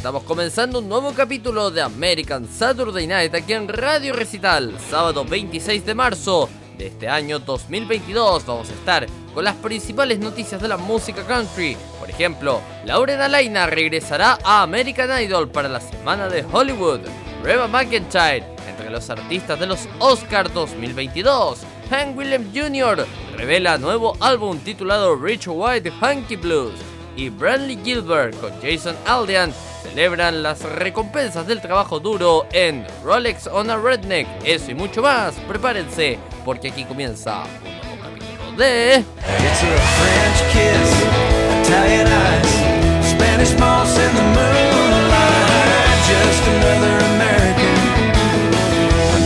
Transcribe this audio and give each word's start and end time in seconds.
Estamos 0.00 0.22
comenzando 0.22 0.78
un 0.78 0.88
nuevo 0.88 1.12
capítulo 1.12 1.70
de 1.70 1.82
American 1.82 2.48
Saturday 2.48 3.06
Night 3.06 3.34
aquí 3.34 3.52
en 3.52 3.68
Radio 3.68 4.14
Recital, 4.14 4.74
sábado 4.88 5.26
26 5.26 5.84
de 5.84 5.94
marzo 5.94 6.48
de 6.78 6.86
este 6.86 7.06
año 7.06 7.38
2022. 7.38 8.46
Vamos 8.46 8.70
a 8.70 8.72
estar 8.72 9.06
con 9.34 9.44
las 9.44 9.56
principales 9.56 10.18
noticias 10.18 10.62
de 10.62 10.68
la 10.68 10.78
música 10.78 11.26
country. 11.26 11.76
Por 11.98 12.08
ejemplo, 12.08 12.62
Lauren 12.86 13.20
Alaina 13.20 13.66
regresará 13.66 14.38
a 14.42 14.62
American 14.62 15.22
Idol 15.22 15.50
para 15.50 15.68
la 15.68 15.80
semana 15.80 16.28
de 16.28 16.46
Hollywood. 16.50 17.00
Reba 17.44 17.68
McIntyre, 17.68 18.46
entre 18.66 18.88
los 18.88 19.10
artistas 19.10 19.60
de 19.60 19.66
los 19.66 19.80
Oscars 19.98 20.54
2022. 20.54 21.58
Hank 21.90 22.16
Williams 22.16 22.48
Jr. 22.54 23.06
revela 23.36 23.76
nuevo 23.76 24.16
álbum 24.20 24.58
titulado 24.60 25.14
Rich 25.14 25.48
White 25.48 25.92
Hunky 26.00 26.36
Blues. 26.36 26.89
Y 27.16 27.28
Brantley 27.28 27.78
Gilbert 27.82 28.38
con 28.40 28.52
Jason 28.62 28.96
Aldean 29.06 29.52
celebran 29.82 30.42
las 30.42 30.62
recompensas 30.62 31.46
del 31.46 31.60
trabajo 31.60 32.00
duro 32.00 32.46
en 32.52 32.86
Rolex 33.04 33.46
on 33.46 33.70
a 33.70 33.76
Redneck. 33.76 34.26
Eso 34.44 34.70
y 34.70 34.74
mucho 34.74 35.02
más, 35.02 35.34
prepárense, 35.48 36.18
porque 36.44 36.68
aquí 36.68 36.84
comienza 36.84 37.42
un 37.44 37.62
nuevo 37.82 38.02
capítulo 38.02 38.52
de... 38.56 39.04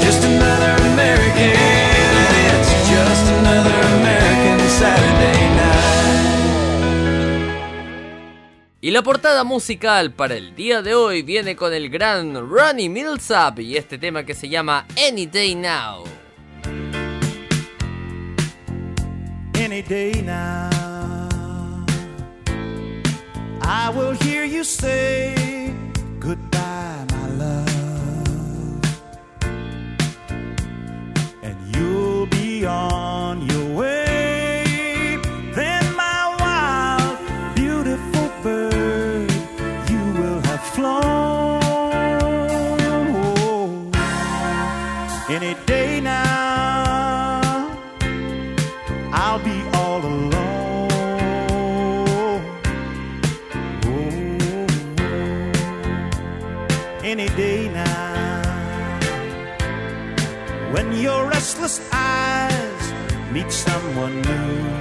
Just 0.04 0.22
another 0.22 0.74
American. 0.92 1.73
Y 8.84 8.90
la 8.90 9.02
portada 9.02 9.44
musical 9.44 10.12
para 10.12 10.34
el 10.34 10.54
día 10.54 10.82
de 10.82 10.94
hoy 10.94 11.22
viene 11.22 11.56
con 11.56 11.72
el 11.72 11.88
gran 11.88 12.34
Ronnie 12.34 12.90
Millsap 12.90 13.60
y 13.60 13.78
este 13.78 13.96
tema 13.96 14.26
que 14.26 14.34
se 14.34 14.50
llama 14.50 14.86
Any 15.08 15.24
Day 15.24 15.54
Now. 15.54 16.04
Any 19.54 19.80
day 19.80 20.20
now, 20.20 20.68
I 23.62 23.90
will 23.96 24.12
hear 24.18 24.44
you 24.44 24.62
say 24.62 25.72
goodbye, 26.20 27.06
my 27.08 27.28
love, 27.38 28.82
and 31.42 31.56
you'll 31.74 32.26
be 32.26 32.66
on 32.66 33.48
your 33.48 33.78
way. 33.78 34.13
Any 57.04 57.28
day 57.36 57.68
now. 57.68 58.42
When 60.72 60.92
your 60.94 61.28
restless 61.28 61.86
eyes 61.92 62.84
meet 63.30 63.52
someone 63.52 64.22
new. 64.22 64.80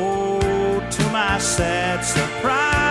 Oh, 0.00 0.88
to 0.90 1.02
my 1.12 1.38
sad 1.38 2.04
surprise, 2.04 2.85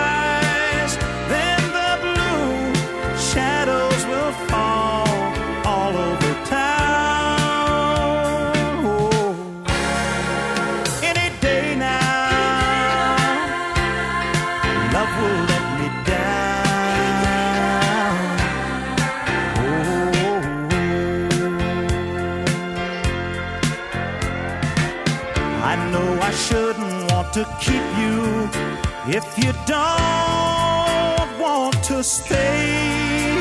if 29.08 29.38
you 29.38 29.52
don't 29.66 31.38
want 31.38 31.74
to 31.84 32.02
stay 32.02 33.36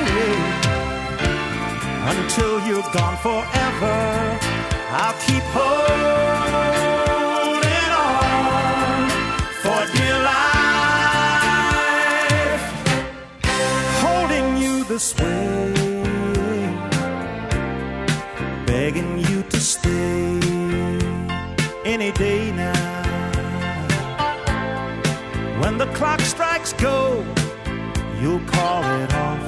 until 2.05 2.59
you're 2.67 2.83
gone 2.93 3.17
forever. 3.17 4.39
I'll 4.91 5.13
keep 5.25 5.43
holding 5.55 6.34
call 28.65 28.83
it 28.83 29.13
off. 29.13 29.44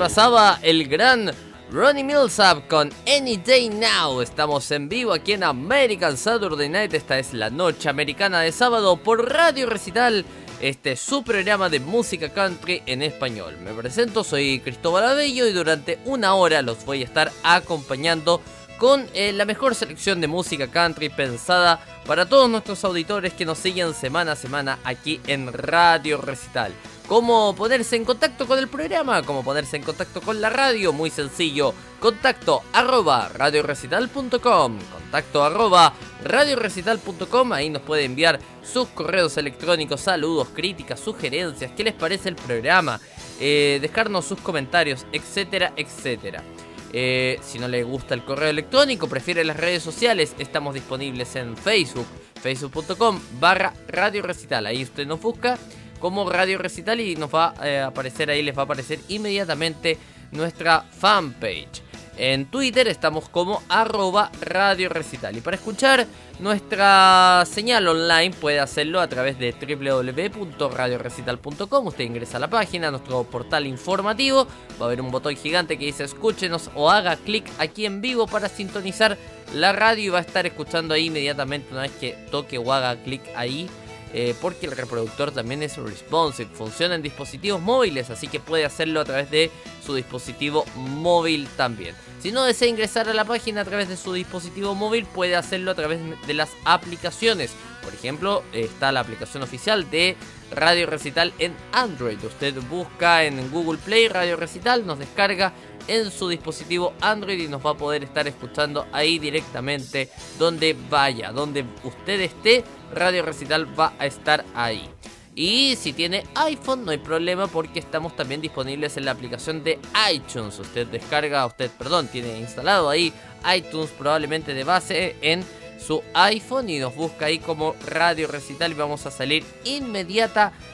Pasaba 0.00 0.58
el 0.62 0.88
gran 0.88 1.30
Ronnie 1.70 2.02
Millsap 2.02 2.66
con 2.68 2.88
Any 3.06 3.36
Day 3.36 3.68
Now. 3.68 4.22
Estamos 4.22 4.70
en 4.70 4.88
vivo 4.88 5.12
aquí 5.12 5.32
en 5.34 5.44
American 5.44 6.16
Saturday 6.16 6.70
Night. 6.70 6.94
Esta 6.94 7.18
es 7.18 7.34
la 7.34 7.50
noche 7.50 7.90
americana 7.90 8.40
de 8.40 8.50
sábado 8.50 8.96
por 8.96 9.30
Radio 9.30 9.68
Recital. 9.68 10.24
Este 10.58 10.92
es 10.92 11.00
su 11.00 11.22
programa 11.22 11.68
de 11.68 11.80
música 11.80 12.30
country 12.30 12.82
en 12.86 13.02
español. 13.02 13.58
Me 13.62 13.74
presento, 13.74 14.24
soy 14.24 14.60
Cristóbal 14.60 15.04
Abello 15.04 15.46
y 15.46 15.52
durante 15.52 15.98
una 16.06 16.32
hora 16.32 16.62
los 16.62 16.82
voy 16.86 17.02
a 17.02 17.04
estar 17.04 17.30
acompañando 17.42 18.40
con 18.78 19.06
eh, 19.12 19.34
la 19.34 19.44
mejor 19.44 19.74
selección 19.74 20.22
de 20.22 20.28
música 20.28 20.68
country 20.68 21.10
pensada 21.10 21.78
para 22.06 22.26
todos 22.26 22.48
nuestros 22.48 22.82
auditores 22.84 23.34
que 23.34 23.44
nos 23.44 23.58
siguen 23.58 23.92
semana 23.92 24.32
a 24.32 24.36
semana 24.36 24.78
aquí 24.82 25.20
en 25.26 25.52
Radio 25.52 26.22
Recital. 26.22 26.72
¿Cómo 27.10 27.56
ponerse 27.56 27.96
en 27.96 28.04
contacto 28.04 28.46
con 28.46 28.56
el 28.60 28.68
programa? 28.68 29.24
¿Cómo 29.24 29.42
ponerse 29.42 29.76
en 29.76 29.82
contacto 29.82 30.20
con 30.20 30.40
la 30.40 30.48
radio? 30.48 30.92
Muy 30.92 31.10
sencillo. 31.10 31.74
Contacto 31.98 32.62
arroba 32.72 33.28
radiorecital.com. 33.34 34.78
Contacto 34.78 35.42
arroba 35.42 35.92
radiorecital.com. 36.22 37.52
Ahí 37.52 37.68
nos 37.68 37.82
puede 37.82 38.04
enviar 38.04 38.38
sus 38.62 38.86
correos 38.90 39.36
electrónicos, 39.38 40.02
saludos, 40.02 40.50
críticas, 40.54 41.00
sugerencias. 41.00 41.72
¿Qué 41.76 41.82
les 41.82 41.94
parece 41.94 42.28
el 42.28 42.36
programa? 42.36 43.00
Eh, 43.40 43.80
dejarnos 43.82 44.26
sus 44.26 44.38
comentarios, 44.38 45.04
etcétera, 45.10 45.72
etcétera. 45.74 46.44
Eh, 46.92 47.40
si 47.42 47.58
no 47.58 47.66
le 47.66 47.82
gusta 47.82 48.14
el 48.14 48.24
correo 48.24 48.50
electrónico, 48.50 49.08
prefiere 49.08 49.42
las 49.42 49.56
redes 49.56 49.82
sociales, 49.82 50.36
estamos 50.38 50.74
disponibles 50.74 51.34
en 51.34 51.56
Facebook, 51.56 52.06
facebook.com 52.40 53.20
barra 53.40 53.74
Radio 53.88 54.22
Recital. 54.22 54.66
Ahí 54.66 54.84
usted 54.84 55.08
nos 55.08 55.20
busca 55.20 55.58
como 56.00 56.28
Radio 56.28 56.58
Recital 56.58 57.00
y 57.00 57.14
nos 57.14 57.32
va 57.32 57.54
a 57.56 57.68
eh, 57.68 57.80
aparecer 57.80 58.30
ahí, 58.30 58.42
les 58.42 58.56
va 58.56 58.62
a 58.62 58.64
aparecer 58.64 58.98
inmediatamente 59.08 59.96
nuestra 60.32 60.82
fanpage. 60.82 61.82
En 62.16 62.46
Twitter 62.46 62.88
estamos 62.88 63.28
como 63.30 63.62
arroba 63.70 64.30
Radio 64.42 64.90
Recital. 64.90 65.38
Y 65.38 65.40
para 65.40 65.56
escuchar 65.56 66.06
nuestra 66.38 67.42
señal 67.46 67.88
online 67.88 68.36
puede 68.38 68.60
hacerlo 68.60 69.00
a 69.00 69.08
través 69.08 69.38
de 69.38 69.52
www.radiorecital.com. 69.52 71.86
Usted 71.86 72.04
ingresa 72.04 72.36
a 72.36 72.40
la 72.40 72.50
página, 72.50 72.90
nuestro 72.90 73.24
portal 73.24 73.66
informativo. 73.66 74.46
Va 74.78 74.84
a 74.84 74.88
haber 74.88 75.00
un 75.00 75.10
botón 75.10 75.34
gigante 75.34 75.78
que 75.78 75.86
dice 75.86 76.04
escúchenos 76.04 76.70
o 76.74 76.90
haga 76.90 77.16
clic 77.16 77.50
aquí 77.58 77.86
en 77.86 78.02
vivo 78.02 78.26
para 78.26 78.50
sintonizar 78.50 79.16
la 79.54 79.72
radio 79.72 80.04
y 80.04 80.10
va 80.10 80.18
a 80.18 80.22
estar 80.22 80.44
escuchando 80.44 80.92
ahí 80.92 81.06
inmediatamente 81.06 81.72
una 81.72 81.80
vez 81.82 81.92
que 81.92 82.12
toque 82.30 82.58
o 82.58 82.70
haga 82.70 83.02
clic 83.02 83.22
ahí 83.34 83.66
eh, 84.12 84.34
porque 84.40 84.66
el 84.66 84.72
reproductor 84.72 85.30
también 85.30 85.62
es 85.62 85.76
responsive, 85.76 86.50
funciona 86.52 86.94
en 86.94 87.02
dispositivos 87.02 87.60
móviles, 87.60 88.10
así 88.10 88.26
que 88.26 88.40
puede 88.40 88.64
hacerlo 88.64 89.00
a 89.00 89.04
través 89.04 89.30
de 89.30 89.50
su 89.84 89.94
dispositivo 89.94 90.64
móvil 90.74 91.48
también. 91.56 91.94
Si 92.20 92.32
no 92.32 92.44
desea 92.44 92.68
ingresar 92.68 93.08
a 93.08 93.14
la 93.14 93.24
página 93.24 93.62
a 93.62 93.64
través 93.64 93.88
de 93.88 93.96
su 93.96 94.12
dispositivo 94.12 94.74
móvil, 94.74 95.06
puede 95.06 95.36
hacerlo 95.36 95.70
a 95.70 95.74
través 95.74 96.00
de 96.26 96.34
las 96.34 96.50
aplicaciones. 96.64 97.52
Por 97.82 97.94
ejemplo, 97.94 98.42
está 98.52 98.92
la 98.92 99.00
aplicación 99.00 99.42
oficial 99.42 99.90
de 99.90 100.16
Radio 100.50 100.86
Recital 100.86 101.32
en 101.38 101.54
Android. 101.72 102.22
Usted 102.22 102.54
busca 102.68 103.24
en 103.24 103.50
Google 103.50 103.78
Play 103.78 104.08
Radio 104.08 104.36
Recital, 104.36 104.86
nos 104.86 104.98
descarga 104.98 105.52
en 105.90 106.12
su 106.12 106.28
dispositivo 106.28 106.92
Android 107.00 107.40
y 107.40 107.48
nos 107.48 107.66
va 107.66 107.70
a 107.70 107.76
poder 107.76 108.04
estar 108.04 108.26
escuchando 108.28 108.86
ahí 108.92 109.18
directamente 109.18 110.08
donde 110.38 110.76
vaya, 110.88 111.32
donde 111.32 111.64
usted 111.82 112.20
esté, 112.20 112.62
Radio 112.94 113.24
Recital 113.24 113.78
va 113.78 113.92
a 113.98 114.06
estar 114.06 114.44
ahí. 114.54 114.88
Y 115.34 115.74
si 115.76 115.92
tiene 115.92 116.24
iPhone 116.36 116.84
no 116.84 116.92
hay 116.92 116.98
problema 116.98 117.48
porque 117.48 117.80
estamos 117.80 118.14
también 118.14 118.40
disponibles 118.40 118.96
en 118.96 119.04
la 119.04 119.10
aplicación 119.10 119.64
de 119.64 119.80
iTunes. 120.12 120.60
Usted 120.60 120.86
descarga, 120.86 121.44
usted, 121.44 121.70
perdón, 121.72 122.06
tiene 122.06 122.38
instalado 122.38 122.88
ahí 122.88 123.12
iTunes 123.56 123.90
probablemente 123.90 124.54
de 124.54 124.62
base 124.62 125.16
en 125.22 125.44
su 125.84 126.04
iPhone 126.14 126.70
y 126.70 126.78
nos 126.78 126.94
busca 126.94 127.26
ahí 127.26 127.38
como 127.38 127.74
Radio 127.86 128.28
Recital 128.28 128.70
y 128.70 128.74
vamos 128.74 129.06
a 129.06 129.10
salir 129.10 129.44
inmediatamente. 129.64 130.69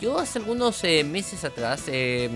Yo 0.00 0.18
hace 0.18 0.38
algunos 0.38 0.82
eh, 0.84 1.04
meses 1.04 1.44
atrás 1.44 1.84
eh, 1.86 2.30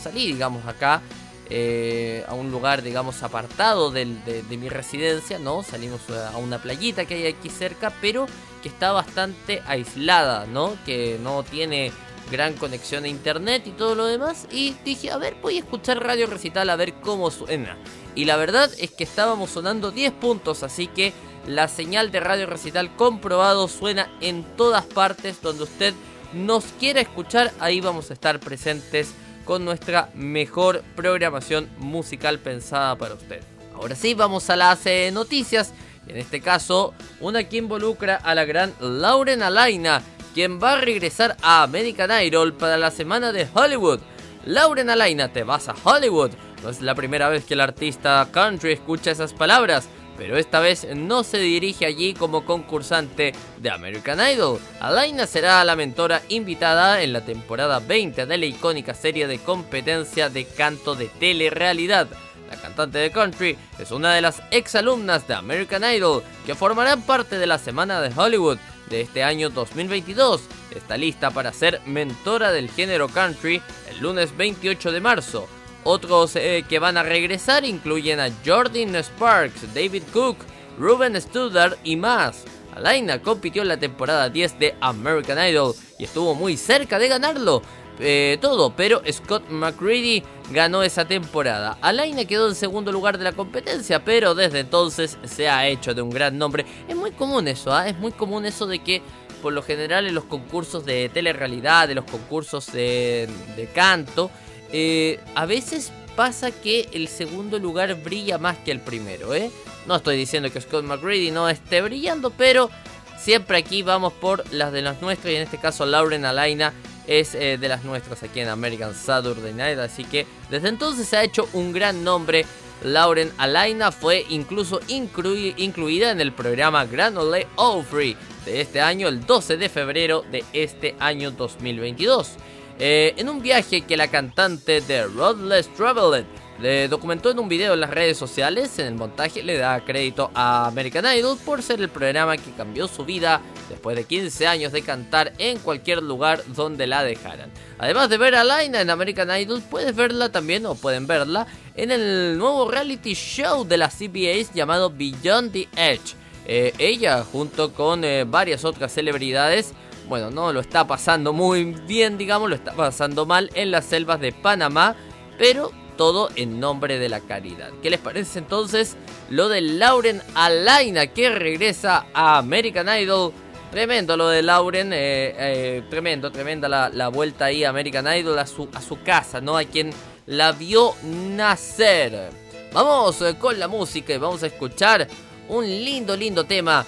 salí, 0.00 0.32
digamos, 0.32 0.66
acá 0.66 1.02
eh, 1.50 2.24
a 2.28 2.34
un 2.34 2.50
lugar, 2.50 2.82
digamos, 2.82 3.22
apartado 3.22 3.90
de, 3.90 4.06
mi 4.48 4.68
residencia, 4.68 5.38
¿no? 5.38 5.62
Salimos 5.62 6.00
a 6.10 6.38
una 6.38 6.58
playita 6.58 7.04
que 7.04 7.14
hay 7.14 7.26
aquí 7.26 7.50
cerca, 7.50 7.92
pero 8.00 8.26
que 8.62 8.68
está 8.68 8.92
bastante 8.92 9.62
aislada, 9.66 10.46
¿no? 10.46 10.76
Que 10.86 11.18
no 11.22 11.42
tiene 11.42 11.92
gran 12.30 12.54
conexión 12.54 13.04
a 13.04 13.08
internet 13.08 13.64
y 13.66 13.70
todo 13.70 13.94
lo 13.94 14.06
demás. 14.06 14.46
Y 14.50 14.74
dije, 14.84 15.10
a 15.10 15.18
ver, 15.18 15.36
voy 15.42 15.56
a 15.56 15.60
escuchar 15.60 16.02
Radio 16.02 16.26
Recital 16.26 16.70
a 16.70 16.76
ver 16.76 16.94
cómo 16.94 17.30
suena. 17.30 17.76
Y 18.14 18.24
la 18.24 18.36
verdad 18.36 18.70
es 18.78 18.90
que 18.90 19.04
estábamos 19.04 19.50
sonando 19.50 19.90
10 19.90 20.12
puntos, 20.14 20.62
así 20.62 20.86
que 20.86 21.12
la 21.46 21.68
señal 21.68 22.10
de 22.10 22.20
Radio 22.20 22.46
Recital 22.46 22.94
comprobado 22.96 23.68
suena 23.68 24.10
en 24.20 24.44
todas 24.56 24.84
partes 24.84 25.42
donde 25.42 25.64
usted 25.64 25.94
nos 26.32 26.64
quiera 26.78 27.00
escuchar. 27.00 27.52
Ahí 27.60 27.80
vamos 27.80 28.10
a 28.10 28.14
estar 28.14 28.40
presentes 28.40 29.14
con 29.44 29.64
nuestra 29.64 30.10
mejor 30.14 30.82
programación 30.94 31.68
musical 31.78 32.38
pensada 32.38 32.96
para 32.96 33.14
usted. 33.14 33.42
Ahora 33.74 33.94
sí, 33.94 34.14
vamos 34.14 34.48
a 34.50 34.56
las 34.56 34.86
eh, 34.86 35.10
noticias. 35.12 35.72
En 36.06 36.16
este 36.16 36.40
caso, 36.40 36.94
una 37.20 37.44
que 37.44 37.58
involucra 37.58 38.16
a 38.16 38.34
la 38.34 38.44
gran 38.44 38.72
Lauren 38.80 39.42
Alaina, 39.42 40.02
quien 40.34 40.60
va 40.60 40.72
a 40.72 40.80
regresar 40.80 41.36
a 41.42 41.62
American 41.62 42.10
Idol 42.22 42.54
para 42.54 42.76
la 42.76 42.90
semana 42.90 43.32
de 43.32 43.48
Hollywood. 43.52 44.00
Lauren 44.44 44.90
Alaina, 44.90 45.32
te 45.32 45.44
vas 45.44 45.68
a 45.68 45.74
Hollywood. 45.82 46.30
No 46.62 46.70
es 46.70 46.80
la 46.80 46.94
primera 46.94 47.28
vez 47.28 47.44
que 47.44 47.54
el 47.54 47.60
artista 47.60 48.28
country 48.30 48.72
escucha 48.72 49.10
esas 49.10 49.32
palabras, 49.32 49.88
pero 50.22 50.38
esta 50.38 50.60
vez 50.60 50.86
no 50.94 51.24
se 51.24 51.38
dirige 51.38 51.84
allí 51.84 52.14
como 52.14 52.44
concursante 52.44 53.32
de 53.58 53.70
American 53.70 54.20
Idol. 54.20 54.60
Alaina 54.78 55.26
será 55.26 55.64
la 55.64 55.74
mentora 55.74 56.22
invitada 56.28 57.02
en 57.02 57.12
la 57.12 57.22
temporada 57.22 57.80
20 57.80 58.26
de 58.26 58.38
la 58.38 58.46
icónica 58.46 58.94
serie 58.94 59.26
de 59.26 59.40
competencia 59.40 60.30
de 60.30 60.44
canto 60.44 60.94
de 60.94 61.06
telerrealidad. 61.06 62.06
La 62.48 62.54
cantante 62.54 62.98
de 62.98 63.10
country 63.10 63.58
es 63.80 63.90
una 63.90 64.14
de 64.14 64.20
las 64.20 64.40
exalumnas 64.52 65.26
de 65.26 65.34
American 65.34 65.82
Idol 65.82 66.22
que 66.46 66.54
formarán 66.54 67.02
parte 67.02 67.36
de 67.36 67.48
la 67.48 67.58
Semana 67.58 68.00
de 68.00 68.12
Hollywood 68.16 68.58
de 68.90 69.00
este 69.00 69.24
año 69.24 69.50
2022. 69.50 70.42
Está 70.72 70.96
lista 70.96 71.32
para 71.32 71.52
ser 71.52 71.80
mentora 71.84 72.52
del 72.52 72.70
género 72.70 73.08
country 73.08 73.60
el 73.90 73.98
lunes 73.98 74.36
28 74.36 74.92
de 74.92 75.00
marzo. 75.00 75.48
Otros 75.84 76.36
eh, 76.36 76.64
que 76.68 76.78
van 76.78 76.96
a 76.96 77.02
regresar 77.02 77.64
incluyen 77.64 78.20
a 78.20 78.30
Jordan 78.44 78.94
Sparks, 78.96 79.74
David 79.74 80.04
Cook, 80.12 80.36
Ruben 80.78 81.20
Studdard 81.20 81.76
y 81.82 81.96
más. 81.96 82.44
Alaina 82.74 83.20
compitió 83.20 83.62
en 83.62 83.68
la 83.68 83.76
temporada 83.76 84.28
10 84.28 84.58
de 84.58 84.74
American 84.80 85.44
Idol 85.46 85.74
y 85.98 86.04
estuvo 86.04 86.34
muy 86.34 86.56
cerca 86.56 86.98
de 86.98 87.08
ganarlo. 87.08 87.62
Eh, 87.98 88.38
todo, 88.40 88.74
pero 88.74 89.02
Scott 89.10 89.50
McCready 89.50 90.22
ganó 90.50 90.82
esa 90.82 91.04
temporada. 91.04 91.76
Alaina 91.82 92.24
quedó 92.24 92.48
en 92.48 92.54
segundo 92.54 92.90
lugar 92.90 93.18
de 93.18 93.24
la 93.24 93.32
competencia, 93.32 94.02
pero 94.04 94.34
desde 94.34 94.60
entonces 94.60 95.18
se 95.24 95.48
ha 95.48 95.66
hecho 95.66 95.94
de 95.94 96.00
un 96.00 96.10
gran 96.10 96.38
nombre. 96.38 96.64
Es 96.88 96.96
muy 96.96 97.10
común 97.10 97.48
eso, 97.48 97.72
¿ah? 97.72 97.88
es 97.88 97.98
muy 97.98 98.12
común 98.12 98.46
eso 98.46 98.66
de 98.66 98.78
que 98.78 99.02
por 99.42 99.52
lo 99.52 99.62
general 99.62 100.06
en 100.06 100.14
los 100.14 100.24
concursos 100.24 100.86
de 100.86 101.10
telerrealidad, 101.10 101.88
de 101.88 101.96
los 101.96 102.04
concursos 102.04 102.72
de 102.72 103.28
canto, 103.74 104.30
eh, 104.72 105.20
a 105.34 105.46
veces 105.46 105.92
pasa 106.16 106.50
que 106.50 106.88
el 106.92 107.08
segundo 107.08 107.58
lugar 107.58 107.94
brilla 108.02 108.38
más 108.38 108.58
que 108.58 108.70
el 108.70 108.80
primero, 108.80 109.34
¿eh? 109.34 109.50
No 109.86 109.96
estoy 109.96 110.16
diciendo 110.16 110.50
que 110.50 110.60
Scott 110.60 110.84
McGrady 110.84 111.30
no 111.30 111.48
esté 111.48 111.82
brillando, 111.82 112.30
pero 112.30 112.70
siempre 113.18 113.58
aquí 113.58 113.82
vamos 113.82 114.12
por 114.12 114.44
las 114.52 114.72
de 114.72 114.82
las 114.82 115.00
nuestras 115.02 115.32
y 115.32 115.36
en 115.36 115.42
este 115.42 115.58
caso 115.58 115.86
Lauren 115.86 116.24
Alaina 116.24 116.72
es 117.06 117.34
eh, 117.34 117.58
de 117.58 117.68
las 117.68 117.84
nuestras 117.84 118.22
aquí 118.22 118.40
en 118.40 118.48
American 118.48 118.94
Saturday 118.94 119.52
Night, 119.52 119.78
así 119.78 120.04
que 120.04 120.26
desde 120.50 120.68
entonces 120.68 121.08
se 121.08 121.16
ha 121.16 121.24
hecho 121.24 121.48
un 121.52 121.72
gran 121.72 122.04
nombre. 122.04 122.46
Lauren 122.82 123.30
Alaina 123.38 123.92
fue 123.92 124.26
incluso 124.28 124.80
incluida 124.88 126.10
en 126.10 126.20
el 126.20 126.32
programa 126.32 126.84
Grand 126.84 127.16
Ole 127.16 127.46
Free 127.88 128.16
de 128.44 128.60
este 128.60 128.80
año, 128.80 129.06
el 129.06 129.24
12 129.24 129.56
de 129.56 129.68
febrero 129.68 130.24
de 130.32 130.44
este 130.52 130.96
año 130.98 131.30
2022. 131.30 132.38
Eh, 132.84 133.14
en 133.16 133.28
un 133.28 133.40
viaje 133.40 133.82
que 133.82 133.96
la 133.96 134.08
cantante 134.08 134.80
de 134.80 135.04
Rodless 135.04 135.72
Traveler 135.72 136.24
le 136.58 136.88
documentó 136.88 137.30
en 137.30 137.38
un 137.38 137.48
video 137.48 137.74
en 137.74 137.80
las 137.80 137.90
redes 137.90 138.18
sociales, 138.18 138.76
en 138.80 138.86
el 138.86 138.94
montaje 138.96 139.44
le 139.44 139.56
da 139.56 139.84
crédito 139.84 140.32
a 140.34 140.66
American 140.66 141.04
Idol 141.16 141.38
por 141.46 141.62
ser 141.62 141.80
el 141.80 141.90
programa 141.90 142.36
que 142.36 142.50
cambió 142.56 142.88
su 142.88 143.04
vida 143.04 143.40
después 143.68 143.94
de 143.94 144.02
15 144.02 144.48
años 144.48 144.72
de 144.72 144.82
cantar 144.82 145.32
en 145.38 145.60
cualquier 145.60 146.02
lugar 146.02 146.42
donde 146.56 146.88
la 146.88 147.04
dejaran. 147.04 147.52
Además 147.78 148.10
de 148.10 148.18
ver 148.18 148.34
a 148.34 148.42
Laina 148.42 148.80
en 148.80 148.90
American 148.90 149.30
Idol, 149.30 149.62
puedes 149.70 149.94
verla 149.94 150.32
también, 150.32 150.66
o 150.66 150.74
pueden 150.74 151.06
verla, 151.06 151.46
en 151.76 151.92
el 151.92 152.36
nuevo 152.36 152.68
reality 152.68 153.14
show 153.14 153.64
de 153.64 153.76
la 153.76 153.90
CBS 153.90 154.50
llamado 154.54 154.90
Beyond 154.90 155.52
the 155.52 155.68
Edge. 155.76 156.16
Eh, 156.46 156.74
ella, 156.78 157.22
junto 157.22 157.72
con 157.72 158.02
eh, 158.02 158.24
varias 158.24 158.64
otras 158.64 158.92
celebridades, 158.92 159.72
bueno, 160.08 160.30
no 160.30 160.52
lo 160.52 160.60
está 160.60 160.86
pasando 160.86 161.32
muy 161.32 161.64
bien, 161.86 162.18
digamos, 162.18 162.48
lo 162.48 162.56
está 162.56 162.72
pasando 162.72 163.26
mal 163.26 163.50
en 163.54 163.70
las 163.70 163.84
selvas 163.84 164.20
de 164.20 164.32
Panamá, 164.32 164.96
pero 165.38 165.72
todo 165.96 166.30
en 166.36 166.60
nombre 166.60 166.98
de 166.98 167.08
la 167.08 167.20
caridad. 167.20 167.70
¿Qué 167.82 167.90
les 167.90 168.00
parece 168.00 168.38
entonces 168.38 168.96
lo 169.30 169.48
de 169.48 169.60
Lauren 169.60 170.22
Alaina 170.34 171.06
que 171.06 171.30
regresa 171.30 172.06
a 172.14 172.38
American 172.38 172.88
Idol? 173.00 173.32
Tremendo 173.70 174.16
lo 174.18 174.28
de 174.28 174.42
Lauren, 174.42 174.92
eh, 174.92 175.34
eh, 175.38 175.82
tremendo, 175.88 176.30
tremenda 176.30 176.68
la, 176.68 177.08
vuelta 177.08 177.46
ahí 177.46 177.64
a 177.64 177.70
American 177.70 178.06
Idol, 178.14 178.38
a 178.38 178.46
su, 178.46 178.68
a 178.74 178.82
su 178.82 179.02
casa, 179.02 179.40
¿no? 179.40 179.56
A 179.56 179.64
quien 179.64 179.90
la 180.26 180.52
vio 180.52 180.94
nacer. 181.02 182.30
Vamos 182.72 183.22
eh, 183.22 183.36
con 183.38 183.58
la 183.58 183.68
música 183.68 184.12
y 184.12 184.18
vamos 184.18 184.42
a 184.42 184.48
escuchar 184.48 185.08
un 185.48 185.66
lindo, 185.66 186.16
lindo 186.16 186.44
tema. 186.44 186.84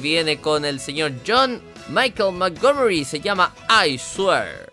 Viene 0.00 0.40
con 0.40 0.64
el 0.64 0.80
señor 0.80 1.12
John 1.24 1.60
Michael 1.88 2.32
Montgomery 2.32 3.04
se 3.04 3.18
llama 3.18 3.52
I 3.68 3.96
Swear. 3.98 4.67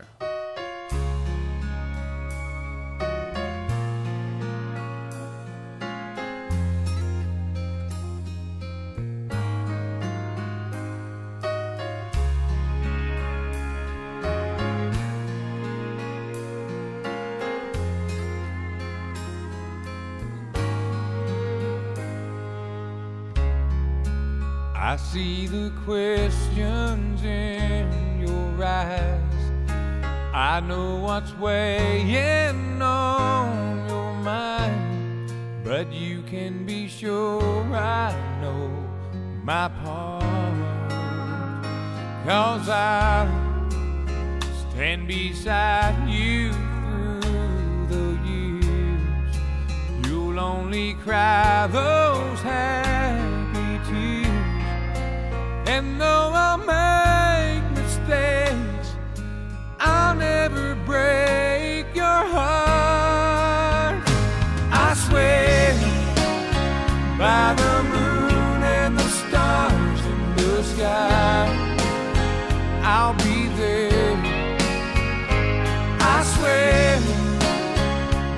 I 24.87 24.97
see 24.97 25.47
the 25.47 25.71
questions 25.83 27.23
in 27.23 28.19
your 28.19 28.63
eyes. 28.63 29.19
I 30.31 30.59
know 30.59 30.97
what's 30.97 31.33
weighing 31.39 32.79
on 32.83 33.89
your 33.89 34.13
mind, 34.13 35.33
but 35.63 35.91
you 35.91 36.21
can 36.21 36.67
be 36.67 36.87
sure 36.87 37.41
I 37.73 38.13
know 38.41 38.69
my 39.43 39.69
part. 39.69 40.23
Cause 42.23 42.69
I'll 42.69 43.71
stand 44.69 45.07
beside 45.07 46.07
you 46.07 46.51
through 47.23 47.87
the 47.87 48.19
years. 48.29 49.35
You'll 50.05 50.39
only 50.39 50.93
cry 50.93 51.65
those 51.71 52.39
hands. 52.41 53.14
And 55.67 55.99
though 55.99 56.31
I'll 56.33 56.57
make 56.59 57.63
mistakes, 57.71 58.95
I'll 59.79 60.15
never 60.15 60.75
break 60.85 61.87
your 61.95 62.21
heart. 62.35 63.97
I 64.71 64.93
swear 64.93 65.73
by 67.17 67.55
the 67.61 67.83
moon 67.93 68.63
and 68.63 68.97
the 68.97 69.09
stars 69.09 70.05
in 70.05 70.35
the 70.35 70.63
sky, 70.63 71.47
I'll 72.83 73.15
be 73.15 73.47
there. 73.57 74.15
I 75.99 76.23
swear 76.35 76.99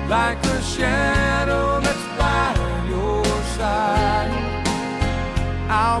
like 0.08 0.42
a 0.44 0.62
shadow 0.62 1.80
that's 1.80 2.06
by 2.18 2.54
your 2.88 3.24
side. 3.56 4.32
I'll 5.70 6.00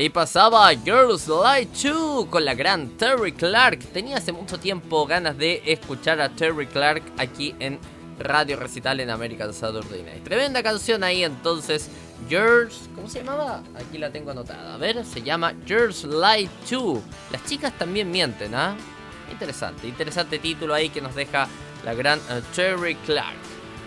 Ahí 0.00 0.08
pasaba 0.08 0.70
Girls 0.70 1.28
Like 1.28 1.72
2 1.86 2.24
con 2.30 2.42
la 2.42 2.54
gran 2.54 2.96
Terry 2.96 3.32
Clark. 3.32 3.80
Tenía 3.92 4.16
hace 4.16 4.32
mucho 4.32 4.58
tiempo 4.58 5.04
ganas 5.04 5.36
de 5.36 5.62
escuchar 5.66 6.22
a 6.22 6.30
Terry 6.30 6.66
Clark 6.66 7.02
aquí 7.18 7.54
en 7.58 7.78
Radio 8.18 8.56
Recital 8.56 9.00
en 9.00 9.10
American 9.10 9.52
Saturday 9.52 10.02
Night. 10.02 10.24
Tremenda 10.24 10.62
canción 10.62 11.04
ahí 11.04 11.22
entonces. 11.22 11.90
Girls, 12.30 12.88
¿cómo 12.94 13.10
se 13.10 13.18
llamaba? 13.18 13.62
Aquí 13.74 13.98
la 13.98 14.10
tengo 14.10 14.30
anotada. 14.30 14.72
A 14.72 14.78
ver, 14.78 15.04
se 15.04 15.20
llama 15.20 15.52
Girls 15.66 16.04
Like 16.04 16.50
2. 16.70 16.98
Las 17.30 17.44
chicas 17.44 17.74
también 17.76 18.10
mienten, 18.10 18.54
¿ah? 18.54 18.74
Interesante, 19.30 19.86
interesante 19.86 20.38
título 20.38 20.72
ahí 20.72 20.88
que 20.88 21.02
nos 21.02 21.14
deja 21.14 21.46
la 21.84 21.92
gran 21.92 22.18
eh, 22.30 22.40
Terry 22.56 22.94
Clark. 23.04 23.36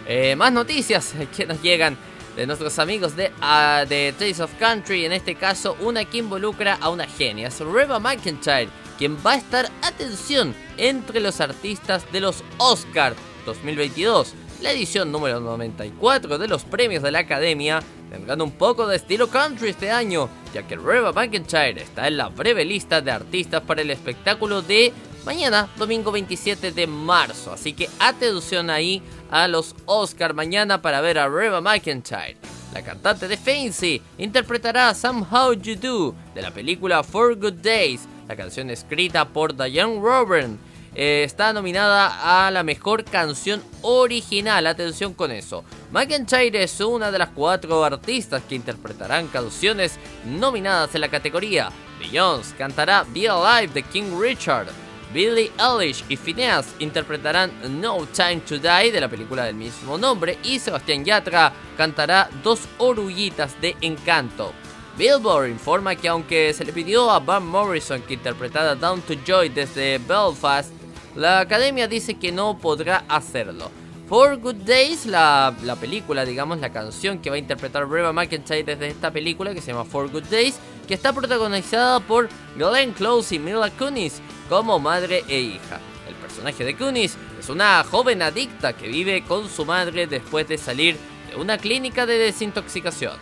Eh, 0.08 0.36
más 0.36 0.54
noticias 0.54 1.16
que 1.36 1.48
nos 1.48 1.60
llegan 1.64 1.98
de 2.36 2.48
nuestros 2.48 2.80
amigos 2.80 3.16
de, 3.16 3.32
uh, 3.42 3.88
de 3.88 4.14
Taste 4.18 4.44
of 4.44 4.54
Country. 4.60 5.06
En 5.06 5.14
este 5.14 5.36
caso, 5.36 5.78
una 5.82 6.06
que 6.06 6.18
involucra 6.18 6.78
a 6.82 6.90
una 6.90 7.08
genia, 7.08 7.48
es 7.48 7.60
Reba 7.60 8.00
McIntyre, 8.00 8.70
quien 8.98 9.18
va 9.18 9.34
a 9.34 9.38
estar, 9.38 9.70
atención, 9.82 10.56
entre 10.78 11.20
los 11.20 11.42
artistas 11.42 12.12
de 12.12 12.22
los 12.22 12.44
Oscars 12.58 13.16
2022. 13.46 14.34
La 14.62 14.72
edición 14.72 15.12
número 15.12 15.40
94 15.40 16.38
de 16.38 16.48
los 16.48 16.64
premios 16.64 17.04
de 17.04 17.12
la 17.12 17.20
Academia 17.20 17.82
tendrán 18.10 18.42
un 18.42 18.52
poco 18.52 18.88
de 18.88 18.96
estilo 18.96 19.28
country 19.28 19.70
este 19.70 19.92
año, 19.92 20.30
ya 20.54 20.66
que 20.66 20.78
Reba 20.78 21.12
McIntyre 21.12 21.82
está 21.82 22.08
en 22.08 22.18
la 22.18 22.30
breve 22.30 22.64
lista 22.64 23.02
de 23.02 23.12
artistas 23.12 23.62
para 23.64 23.82
el 23.82 23.90
espectáculo 23.90 24.62
de 24.62 24.94
mañana, 25.26 25.70
domingo 25.78 26.12
27 26.12 26.72
de 26.72 26.88
marzo. 26.88 27.54
Así 27.54 27.74
que 27.74 27.90
atención 28.00 28.70
ahí 28.70 29.02
a 29.32 29.48
los 29.48 29.76
Oscar 29.86 30.34
mañana 30.34 30.82
para 30.82 31.02
ver 31.02 31.20
a 31.20 31.28
Reba 31.28 31.62
McIntyre. 31.62 32.38
La 32.74 32.82
cantante 32.82 33.28
de 33.28 33.38
Fancy 33.38 34.02
interpretará 34.18 34.94
Somehow 34.94 35.54
You 35.54 35.76
Do 35.76 36.16
de 36.34 36.42
la 36.42 36.52
película 36.52 37.04
Four 37.04 37.36
Good 37.36 37.62
Days, 37.62 38.08
la 38.28 38.36
canción 38.36 38.70
escrita 38.70 39.28
por 39.28 39.56
Diane 39.56 40.00
Robert. 40.00 40.58
Eh, 40.96 41.24
está 41.24 41.54
nominada 41.54 42.48
a 42.48 42.52
la 42.52 42.64
mejor 42.64 43.04
canción 43.04 43.64
original. 43.82 44.68
Atención 44.68 45.14
con 45.14 45.32
eso. 45.32 45.64
McIntyre 45.92 46.64
es 46.64 46.80
una 46.82 47.12
de 47.12 47.18
las 47.18 47.30
cuatro 47.30 47.84
artistas 47.84 48.44
que 48.48 48.56
interpretarán 48.56 49.28
canciones 49.28 49.98
nominadas 50.26 50.94
en 50.94 51.02
la 51.02 51.10
categoría. 51.10 51.72
Beyoncé 52.00 52.56
cantará 52.56 53.06
Be 53.12 53.28
Alive 53.28 53.74
de 53.74 53.84
King 53.84 54.20
Richard. 54.20 54.68
Billie 55.14 55.52
Eilish 55.60 56.04
y 56.10 56.18
Phineas 56.18 56.74
interpretarán 56.80 57.52
No 57.80 58.08
Time 58.08 58.42
to 58.42 58.58
Die 58.58 58.92
de 58.92 59.00
la 59.00 59.08
película 59.08 59.46
del 59.46 59.54
mismo 59.54 59.96
nombre 59.96 60.40
y 60.44 60.58
Sebastián 60.58 61.06
Yatra 61.06 61.54
cantará 61.78 62.30
Dos 62.44 62.62
Orullitas 62.80 63.62
de 63.62 63.78
Encanto. 63.82 64.54
Billboard 64.98 65.50
informa 65.50 65.96
que 65.96 66.08
aunque 66.08 66.52
se 66.54 66.66
le 66.66 66.74
pidió 66.74 67.12
a 67.12 67.20
Van 67.20 67.46
Morrison 67.46 68.02
que 68.02 68.16
interpretara 68.16 68.74
Down 68.74 69.02
to 69.02 69.14
Joy 69.24 69.50
desde 69.50 70.00
Belfast, 70.00 70.72
la 71.16 71.42
academia 71.42 71.88
dice 71.88 72.16
que 72.16 72.32
no 72.32 72.58
podrá 72.58 73.04
hacerlo. 73.08 73.70
Four 74.10 74.38
Good 74.38 74.66
Days, 74.66 75.06
la, 75.06 75.56
la, 75.64 75.76
película, 75.76 76.26
digamos, 76.26 76.60
la 76.60 76.72
canción 76.72 77.20
que 77.20 77.30
va 77.30 77.36
a 77.36 77.40
interpretar 77.40 77.88
Reba 77.88 78.14
McIntyre 78.14 78.64
desde 78.64 78.90
esta 78.90 79.12
película 79.12 79.54
que 79.54 79.62
se 79.62 79.72
llama 79.72 79.86
Four 79.86 80.12
Good 80.12 80.26
Days, 80.26 80.60
que 80.88 80.94
está 80.94 81.14
protagonizada 81.14 82.00
por 82.00 82.30
Glenn 82.58 82.92
Close 82.92 83.36
y 83.36 83.40
Mila 83.40 83.70
Kunis 83.72 84.22
como 84.54 84.78
madre 84.78 85.24
e 85.28 85.40
hija. 85.40 85.80
El 86.08 86.14
personaje 86.14 86.64
de 86.64 86.78
Kunis 86.78 87.18
es 87.40 87.50
una 87.50 87.84
joven 87.84 88.22
adicta 88.22 88.74
que 88.74 88.88
vive 88.88 89.24
con 89.24 89.50
su 89.50 89.66
madre 89.66 90.06
después 90.06 90.48
de 90.48 90.60
salir 90.60 90.96
de 91.28 91.38
una 91.38 91.58
clínica 91.58 92.06
de 92.06 92.20
desintoxicación. 92.20 93.14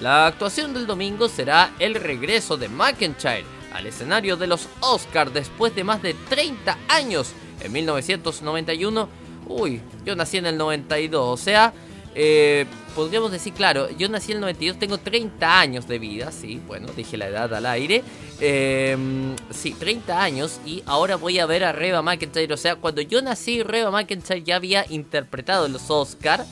La 0.00 0.26
actuación 0.26 0.74
del 0.74 0.88
domingo 0.88 1.28
será 1.28 1.70
el 1.78 1.94
regreso 1.94 2.56
de 2.56 2.68
McIntyre 2.68 3.44
al 3.72 3.86
escenario 3.86 4.36
de 4.36 4.48
los 4.48 4.68
Oscars 4.80 5.32
después 5.32 5.76
de 5.76 5.84
más 5.84 6.02
de 6.02 6.14
30 6.28 6.76
años. 6.88 7.34
En 7.60 7.70
1991, 7.70 9.08
uy, 9.46 9.80
yo 10.04 10.16
nací 10.16 10.38
en 10.38 10.46
el 10.46 10.58
92, 10.58 11.40
o 11.40 11.40
sea, 11.40 11.72
eh, 12.14 12.66
podríamos 12.94 13.30
decir, 13.30 13.52
claro, 13.52 13.88
yo 13.90 14.08
nací 14.08 14.32
en 14.32 14.38
el 14.38 14.40
92, 14.42 14.78
tengo 14.78 14.98
30 14.98 15.60
años 15.60 15.86
de 15.86 15.98
vida, 15.98 16.32
sí, 16.32 16.60
bueno, 16.66 16.88
dije 16.96 17.16
la 17.16 17.28
edad 17.28 17.54
al 17.54 17.66
aire. 17.66 18.02
Eh, 18.40 18.96
sí, 19.50 19.74
30 19.78 20.22
años 20.22 20.60
y 20.64 20.82
ahora 20.86 21.16
voy 21.16 21.38
a 21.38 21.46
ver 21.46 21.64
a 21.64 21.72
Reba 21.72 22.02
McIntyre. 22.02 22.52
O 22.52 22.56
sea, 22.56 22.76
cuando 22.76 23.02
yo 23.02 23.20
nací, 23.22 23.62
Reba 23.62 23.90
McIntyre 23.90 24.42
ya 24.42 24.56
había 24.56 24.84
interpretado 24.88 25.68
los 25.68 25.90
Oscars. 25.90 26.46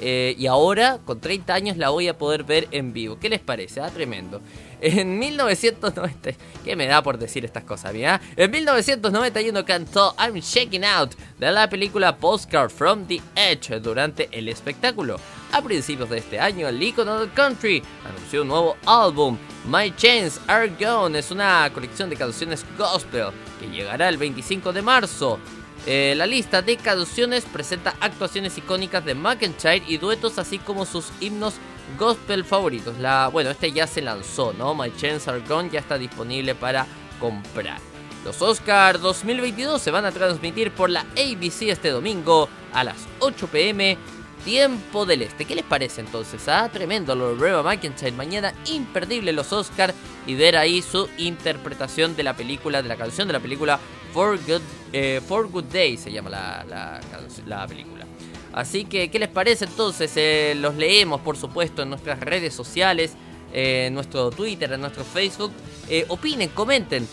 Eh, 0.00 0.34
y 0.38 0.46
ahora, 0.46 0.98
con 1.04 1.20
30 1.20 1.54
años, 1.54 1.76
la 1.76 1.90
voy 1.90 2.08
a 2.08 2.18
poder 2.18 2.44
ver 2.44 2.68
en 2.72 2.92
vivo. 2.92 3.18
¿Qué 3.18 3.28
les 3.28 3.40
parece? 3.40 3.80
Ah, 3.80 3.90
tremendo. 3.90 4.40
En 4.80 5.18
1990, 5.18 6.30
¿qué 6.64 6.76
me 6.76 6.86
da 6.86 7.02
por 7.02 7.18
decir 7.18 7.44
estas 7.44 7.64
cosas, 7.64 7.92
mía? 7.92 8.20
En 8.36 8.50
1991 8.50 9.64
cantó 9.64 10.14
I'm 10.18 10.34
Shaking 10.34 10.84
Out 10.84 11.14
de 11.38 11.50
la 11.50 11.68
película 11.68 12.16
Postcard 12.16 12.70
from 12.70 13.06
the 13.06 13.20
Edge 13.34 13.80
durante 13.80 14.28
el 14.32 14.48
espectáculo. 14.48 15.16
A 15.52 15.62
principios 15.62 16.10
de 16.10 16.18
este 16.18 16.40
año, 16.40 16.68
el 16.68 16.82
icono 16.82 17.20
del 17.20 17.32
country 17.32 17.82
anunció 18.04 18.42
un 18.42 18.48
nuevo 18.48 18.76
álbum. 18.86 19.38
My 19.66 19.94
Chains 19.96 20.40
Are 20.48 20.68
Gone 20.80 21.18
es 21.18 21.30
una 21.30 21.70
colección 21.72 22.10
de 22.10 22.16
canciones 22.16 22.64
gospel 22.76 23.28
que 23.60 23.68
llegará 23.68 24.08
el 24.08 24.16
25 24.16 24.72
de 24.72 24.82
marzo. 24.82 25.38
Eh, 25.86 26.14
la 26.16 26.26
lista 26.26 26.62
de 26.62 26.76
canciones 26.76 27.44
presenta 27.44 27.94
actuaciones 28.00 28.56
icónicas 28.56 29.04
de 29.04 29.14
McIntyre 29.14 29.84
y 29.86 29.98
duetos, 29.98 30.38
así 30.38 30.58
como 30.58 30.86
sus 30.86 31.10
himnos 31.20 31.54
gospel 31.98 32.44
favoritos. 32.44 32.98
La, 32.98 33.28
bueno, 33.28 33.50
este 33.50 33.72
ya 33.72 33.86
se 33.86 34.02
lanzó, 34.02 34.52
¿no? 34.52 34.74
My 34.74 34.94
Chains 34.96 35.28
Are 35.28 35.40
Gone 35.40 35.70
ya 35.70 35.80
está 35.80 35.98
disponible 35.98 36.54
para 36.54 36.86
comprar. 37.18 37.78
Los 38.24 38.40
Oscars 38.40 39.00
2022 39.00 39.82
se 39.82 39.90
van 39.90 40.06
a 40.06 40.12
transmitir 40.12 40.70
por 40.70 40.88
la 40.88 41.00
ABC 41.12 41.62
este 41.62 41.90
domingo 41.90 42.48
a 42.72 42.82
las 42.82 42.96
8 43.18 43.48
pm, 43.48 43.98
tiempo 44.44 45.04
del 45.04 45.22
este. 45.22 45.44
¿Qué 45.44 45.54
les 45.54 45.64
parece 45.64 46.00
entonces? 46.00 46.48
Ah, 46.48 46.68
tremendo 46.72 47.14
lo 47.14 47.34
de 47.34 47.40
Reba 47.40 47.62
McIntyre. 47.62 48.12
Mañana 48.12 48.54
imperdible 48.66 49.32
los 49.32 49.52
Oscars 49.52 49.94
y 50.26 50.34
ver 50.34 50.56
ahí 50.56 50.80
su 50.80 51.08
interpretación 51.18 52.16
de 52.16 52.22
la 52.22 52.34
película, 52.34 52.82
de 52.82 52.88
la 52.88 52.96
canción 52.96 53.26
de 53.26 53.34
la 53.34 53.40
película 53.40 53.78
For 54.14 54.38
Good, 54.38 54.62
eh, 54.92 55.20
For 55.26 55.48
Good 55.48 55.64
Day 55.64 55.96
se 55.96 56.12
llama 56.12 56.30
la, 56.30 56.64
la, 56.68 57.00
la, 57.46 57.66
película. 57.66 58.06
Así 58.54 58.84
que, 58.84 59.10
¿qué 59.10 59.18
les 59.18 59.28
parece 59.28 59.64
entonces? 59.64 60.12
Eh, 60.14 60.54
los 60.56 60.76
leemos, 60.76 61.20
por 61.20 61.36
supuesto, 61.36 61.82
en 61.82 61.90
nuestras 61.90 62.20
redes 62.20 62.54
sociales, 62.54 63.14
eh, 63.52 63.86
en 63.86 63.94
nuestro 63.94 64.30
Twitter, 64.30 64.72
en 64.72 64.80
nuestro 64.80 65.02
Facebook. 65.02 65.50
Eh, 65.88 66.04
opinen, 66.08 66.48
comenten. 66.50 67.06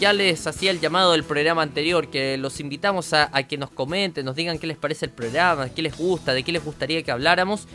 Ya 0.00 0.12
les 0.12 0.46
hacía 0.46 0.70
el 0.70 0.78
llamado 0.78 1.10
del 1.12 1.24
programa 1.24 1.62
anterior, 1.62 2.08
que 2.08 2.36
los 2.36 2.60
invitamos 2.60 3.12
a, 3.12 3.28
a, 3.36 3.42
que 3.42 3.58
nos 3.58 3.70
comenten, 3.70 4.24
nos 4.24 4.36
digan 4.36 4.60
qué 4.60 4.68
les 4.68 4.76
parece 4.76 5.06
el 5.06 5.10
programa, 5.10 5.68
qué 5.68 5.82
les 5.82 5.96
gusta, 5.96 6.32
de 6.32 6.44
qué 6.44 6.52
les 6.52 6.64
gustaría 6.64 7.02
que 7.02 7.10
habláramos. 7.10 7.66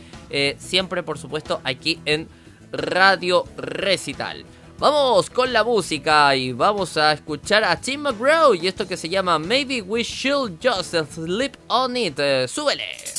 siempre, 0.56 1.02
por 1.02 1.18
supuesto, 1.18 1.60
aquí 1.62 2.00
en 2.06 2.26
Radio 2.72 3.44
Recital. 3.58 4.46
Vamos 4.78 5.30
con 5.30 5.52
la 5.52 5.62
música 5.62 6.34
y 6.34 6.52
vamos 6.52 6.96
a 6.96 7.12
escuchar 7.12 7.62
a 7.62 7.80
Tim 7.80 8.00
McGraw 8.00 8.54
y 8.54 8.66
esto 8.66 8.88
que 8.88 8.96
se 8.96 9.08
llama 9.08 9.38
Maybe 9.38 9.80
We 9.80 10.02
Should 10.02 10.58
Just 10.60 10.94
Sleep 11.12 11.52
On 11.68 11.96
It. 11.96 12.18
Eh, 12.18 12.46
¡Súbele! 12.48 13.13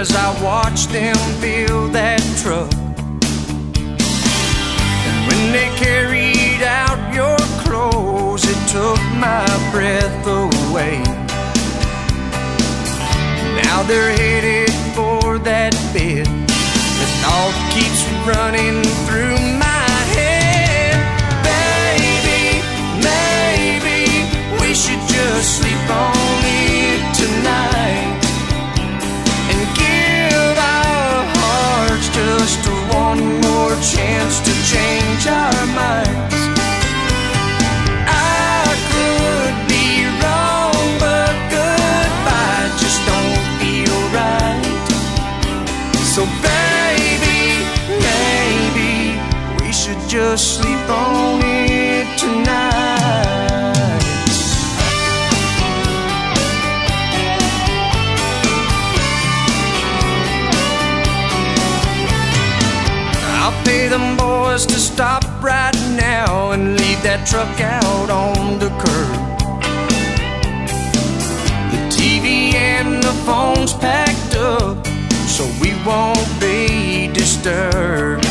As 0.00 0.16
I 0.16 0.42
watched 0.42 0.88
them 0.92 1.14
fill 1.42 1.88
that 1.88 2.22
truck. 2.40 2.72
And 5.06 5.18
when 5.28 5.52
they 5.52 5.68
carried 5.76 6.62
out 6.62 6.98
your 7.12 7.36
clothes, 7.64 8.44
it 8.48 8.60
took 8.66 9.02
my 9.20 9.44
breath 9.70 10.26
away. 10.26 11.02
Now 13.60 13.82
they're 13.82 14.16
headed 14.16 14.72
for 14.96 15.38
that 15.40 15.76
bed. 15.92 16.24
The 17.00 17.08
thought 17.20 17.56
keeps 17.74 18.00
running 18.24 18.80
through 19.04 19.36
my 19.60 19.90
head. 20.16 20.96
Baby, 21.44 22.64
maybe 23.04 24.00
we 24.62 24.72
should 24.72 25.02
just 25.12 25.58
sleep 25.60 25.84
on 25.90 26.40
it 26.48 27.14
tonight 27.20 28.19
chance 33.82 34.40
to 34.40 34.52
change 34.68 35.26
our 35.26 35.66
minds. 35.74 36.36
I 38.06 38.76
could 38.92 39.56
be 39.72 40.04
wrong, 40.20 40.84
but 41.00 41.32
goodbye 41.48 42.68
just 42.76 43.00
don't 43.08 43.40
feel 43.58 43.98
right. 44.12 44.60
So, 46.12 46.22
baby, 46.44 47.64
maybe 48.04 49.18
we 49.64 49.72
should 49.72 50.02
just 50.08 50.56
sleep 50.60 50.88
on. 50.90 51.09
was 64.52 64.66
to 64.66 64.80
stop 64.80 65.22
right 65.40 65.78
now 65.94 66.50
and 66.50 66.76
leave 66.80 67.00
that 67.04 67.24
truck 67.24 67.60
out 67.60 68.10
on 68.10 68.58
the 68.58 68.70
curb. 68.82 69.14
The 71.70 71.82
TV 71.94 72.54
and 72.54 73.00
the 73.00 73.14
phone's 73.28 73.72
packed 73.74 74.34
up, 74.34 74.84
so 75.30 75.44
we 75.62 75.70
won't 75.86 76.28
be 76.40 77.06
disturbed. 77.12 78.26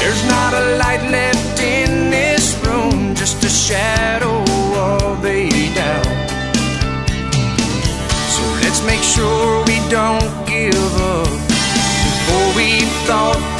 There's 0.00 0.24
not 0.34 0.54
a 0.54 0.64
light 0.80 1.04
left 1.10 1.60
in 1.60 2.08
this 2.08 2.56
room, 2.64 3.14
just 3.14 3.44
a 3.44 3.50
shadow 3.50 4.40
of 4.96 5.22
a 5.26 5.50
doubt. 5.76 6.30
So 8.34 8.42
let's 8.64 8.80
make 8.82 9.02
sure 9.02 9.62
we 9.66 9.76
don't. 9.90 10.17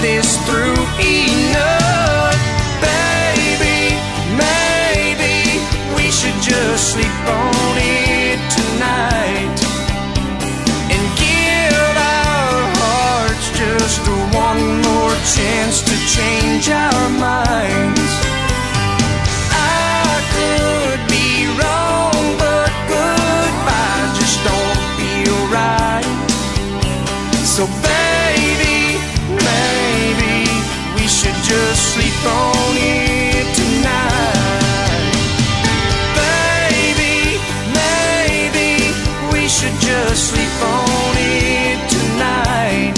this 0.00 0.36
through 0.46 0.78
enough. 1.02 2.36
Baby, 2.80 3.96
maybe 4.38 5.58
we 5.96 6.10
should 6.10 6.38
just 6.42 6.92
sleep 6.92 7.18
on 7.26 7.74
it 7.76 8.38
tonight 8.58 9.58
and 10.92 11.02
give 11.18 11.96
our 11.98 12.62
hearts 12.78 13.50
just 13.58 14.00
one 14.34 14.82
more 14.82 15.16
chance 15.34 15.82
to 15.82 15.94
change 16.14 16.70
our 16.70 17.08
minds. 17.18 18.27
sleep 31.98 32.24
on 32.26 32.76
it 32.76 33.46
tonight. 33.58 35.14
Baby, 36.22 37.42
maybe 37.74 38.70
we 39.32 39.48
should 39.48 39.74
just 39.82 40.30
sleep 40.30 40.58
on 40.62 41.14
it 41.18 41.78
tonight 41.90 42.94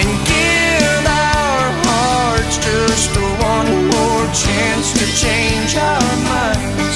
and 0.00 0.10
give 0.34 1.02
our 1.26 1.66
hearts 1.86 2.56
just 2.62 3.10
one 3.42 3.70
more 3.90 4.26
chance 4.44 4.86
to 5.00 5.06
change 5.24 5.74
our 5.74 6.14
minds. 6.30 6.94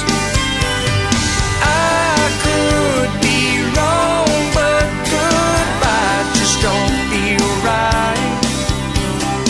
I 1.67 2.23
could 2.45 3.11
be 3.27 3.41
wrong, 3.75 4.31
but 4.55 4.87
goodbye 5.11 6.23
just 6.38 6.57
don't 6.62 6.97
feel 7.11 7.49
right. 7.67 8.38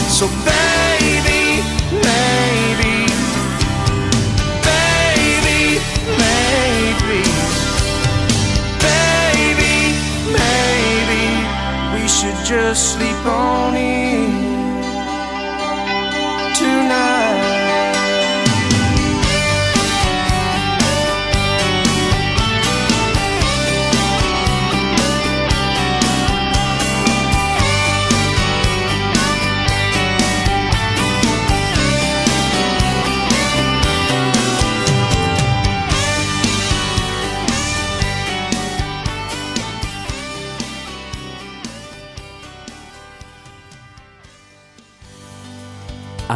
So. 0.09 0.58
just 12.69 12.99
sleep 12.99 13.25
on 13.25 13.75
it. 13.77 14.08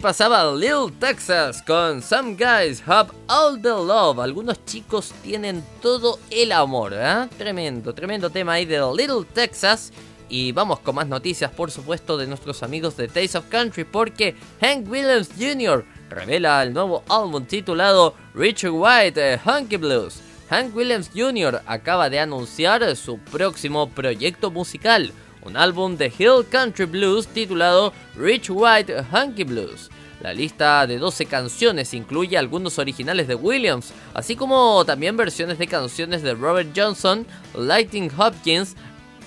Pasaba 0.00 0.50
Lil 0.54 0.92
Texas 0.98 1.62
con 1.62 2.02
Some 2.02 2.34
Guys 2.34 2.82
Have 2.86 3.10
All 3.28 3.60
the 3.60 3.68
Love. 3.68 4.18
Algunos 4.20 4.64
chicos 4.64 5.12
tienen 5.22 5.62
todo 5.82 6.18
el 6.30 6.52
amor, 6.52 6.94
¿eh? 6.94 7.28
Tremendo, 7.36 7.92
tremendo 7.92 8.30
tema 8.30 8.54
ahí 8.54 8.64
de 8.64 8.80
Little 8.80 9.26
Texas. 9.32 9.92
Y 10.30 10.52
vamos 10.52 10.80
con 10.80 10.94
más 10.94 11.06
noticias, 11.06 11.50
por 11.50 11.70
supuesto, 11.70 12.16
de 12.16 12.26
nuestros 12.26 12.62
amigos 12.62 12.96
de 12.96 13.08
Taste 13.08 13.36
of 13.36 13.48
Country, 13.50 13.84
porque 13.84 14.36
Hank 14.60 14.88
Williams 14.88 15.28
Jr. 15.38 15.84
revela 16.08 16.62
el 16.62 16.72
nuevo 16.72 17.04
álbum 17.08 17.44
titulado 17.44 18.14
Richard 18.34 18.72
White 18.72 19.34
eh, 19.34 19.40
Hunky 19.44 19.76
Blues. 19.76 20.22
Hank 20.48 20.74
Williams 20.74 21.10
Jr. 21.14 21.60
acaba 21.66 22.08
de 22.08 22.20
anunciar 22.20 22.96
su 22.96 23.18
próximo 23.18 23.90
proyecto 23.90 24.50
musical, 24.50 25.12
un 25.42 25.56
álbum 25.56 25.96
de 25.96 26.12
Hill 26.16 26.46
Country 26.50 26.86
Blues 26.86 27.26
titulado 27.26 27.92
Rich 28.16 28.50
White 28.50 29.04
Hunky 29.12 29.44
Blues. 29.44 29.90
La 30.20 30.34
lista 30.34 30.86
de 30.86 30.98
12 30.98 31.24
canciones 31.24 31.94
incluye 31.94 32.36
algunos 32.36 32.78
originales 32.78 33.26
de 33.26 33.34
Williams, 33.34 33.92
así 34.12 34.36
como 34.36 34.84
también 34.84 35.16
versiones 35.16 35.58
de 35.58 35.66
canciones 35.66 36.22
de 36.22 36.34
Robert 36.34 36.68
Johnson, 36.76 37.26
Lightning 37.54 38.10
Hopkins, 38.18 38.76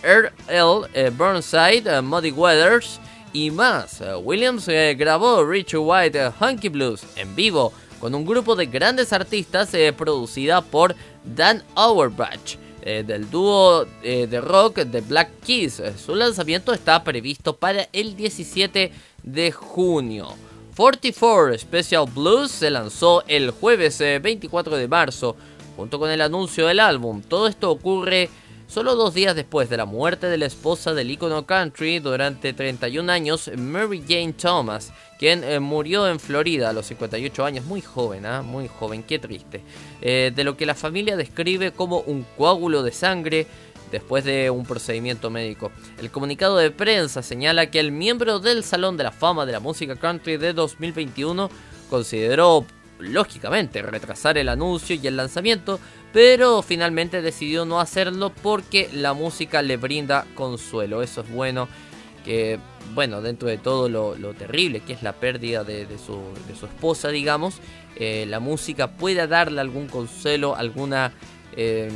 Earl 0.04 0.32
L. 0.47 0.88
Eh, 0.93 1.10
Burnside, 1.10 1.88
eh, 1.88 2.02
Muddy 2.02 2.32
Weathers 2.32 2.99
y 3.32 3.49
más. 3.49 4.02
Eh, 4.02 4.15
Williams 4.15 4.67
grabó 4.95 5.43
Rich 5.43 5.73
White 5.76 6.32
Hunky 6.39 6.69
Blues 6.69 7.04
en 7.15 7.36
vivo 7.36 7.73
con 7.99 8.13
un 8.13 8.26
grupo 8.26 8.56
de 8.56 8.67
grandes 8.67 9.13
artistas 9.13 9.71
producida 9.97 10.62
por 10.62 10.93
Dan 11.23 11.63
Auerbach. 11.73 12.58
Del 12.84 13.30
dúo 13.30 13.86
de 14.02 14.41
rock 14.41 14.80
de 14.80 15.02
Black 15.02 15.30
Keys. 15.46 15.82
Su 16.04 16.15
lanzamiento 16.15 16.74
está 16.74 17.04
previsto 17.04 17.56
para 17.56 17.88
el 17.93 18.15
17 18.15 18.91
de 19.24 19.52
junio. 19.52 20.36
44 20.76 21.58
Special 21.58 22.06
Blues 22.13 22.52
se 22.52 22.69
lanzó 22.69 23.24
el 23.28 23.52
jueves 23.52 24.00
24 24.00 24.76
de 24.76 24.88
marzo 24.88 25.36
junto 25.78 26.00
con 26.00 26.10
el 26.10 26.22
anuncio 26.22 26.67
del 26.67 26.80
álbum. 26.80 27.22
Todo 27.22 27.48
esto 27.48 27.72
ocurre 27.72 28.30
Solo 28.67 28.95
dos 28.95 29.13
días 29.13 29.36
después 29.36 29.69
de 29.69 29.78
la 29.78 29.86
muerte 29.86 30.28
de 30.28 30.38
la 30.38 30.47
esposa 30.47 30.93
del 30.93 31.12
icono 31.12 31.45
country 31.45 31.99
durante 31.99 32.54
31 32.54 33.12
años, 33.12 33.52
Mary 33.56 34.04
Jane 34.08 34.34
Thomas, 34.34 34.91
quien 35.19 35.43
eh, 35.43 35.60
murió 35.60 36.08
en 36.08 36.19
Florida 36.19 36.69
a 36.69 36.73
los 36.73 36.88
58 36.88 37.45
años, 37.45 37.65
muy 37.65 37.82
joven, 37.82 38.26
¿ah? 38.26 38.41
muy 38.41 38.67
joven, 38.67 39.04
qué 39.04 39.19
triste, 39.19 39.62
eh, 40.02 40.32
de 40.36 40.43
lo 40.43 40.58
que 40.58 40.65
la 40.65 40.73
familia 40.73 41.15
describe 41.15 41.71
como 41.71 41.99
un 41.99 42.26
coágulo 42.36 42.82
de 42.82 42.91
sangre 42.91 43.45
después 43.91 44.23
de 44.23 44.49
un 44.49 44.65
procedimiento 44.65 45.30
médico. 45.30 45.71
El 45.99 46.10
comunicado 46.10 46.58
de 46.58 46.71
prensa 46.71 47.21
señala 47.21 47.69
que 47.69 47.80
el 47.80 47.91
miembro 47.91 48.39
del 48.39 48.63
Salón 48.63 48.97
de 48.97 49.04
la 49.04 49.12
Fama 49.12 49.45
de 49.45 49.52
la 49.52 49.60
Música 49.60 49.95
Country 49.95 50.38
de 50.38 50.54
2021 50.54 51.49
consideró 51.91 52.65
lógicamente 53.04 53.82
retrasar 53.82 54.38
el 54.38 54.50
anuncio 54.50 54.96
y 54.96 55.08
el 55.08 55.18
lanzamiento, 55.18 55.80
pero 56.12 56.62
finalmente 56.62 57.22
decidió 57.22 57.66
no 57.66 57.80
hacerlo 57.80 58.32
porque 58.42 58.89
la 58.94 59.13
música 59.13 59.62
le 59.62 59.78
brinda 59.78 60.26
consuelo. 60.36 61.02
Eso 61.02 61.22
es 61.22 61.30
bueno, 61.30 61.68
que 62.26 62.60
bueno, 62.94 63.22
dentro 63.22 63.48
de 63.48 63.58
todo 63.58 63.89
lo, 63.89 64.34
terrible 64.34 64.82
que 64.82 64.94
es 64.94 65.04
la 65.04 65.13
pérdida 65.13 65.63
de, 65.63 65.88
su, 65.98 66.22
esposa, 66.66 67.10
digamos, 67.10 67.56
eh, 67.96 68.26
la 68.28 68.39
música 68.39 68.92
pueda 68.92 69.28
darle 69.28 69.62
algún 69.62 69.88
consuelo, 69.88 70.56
alguna... 70.56 71.13
Eh, 71.56 71.92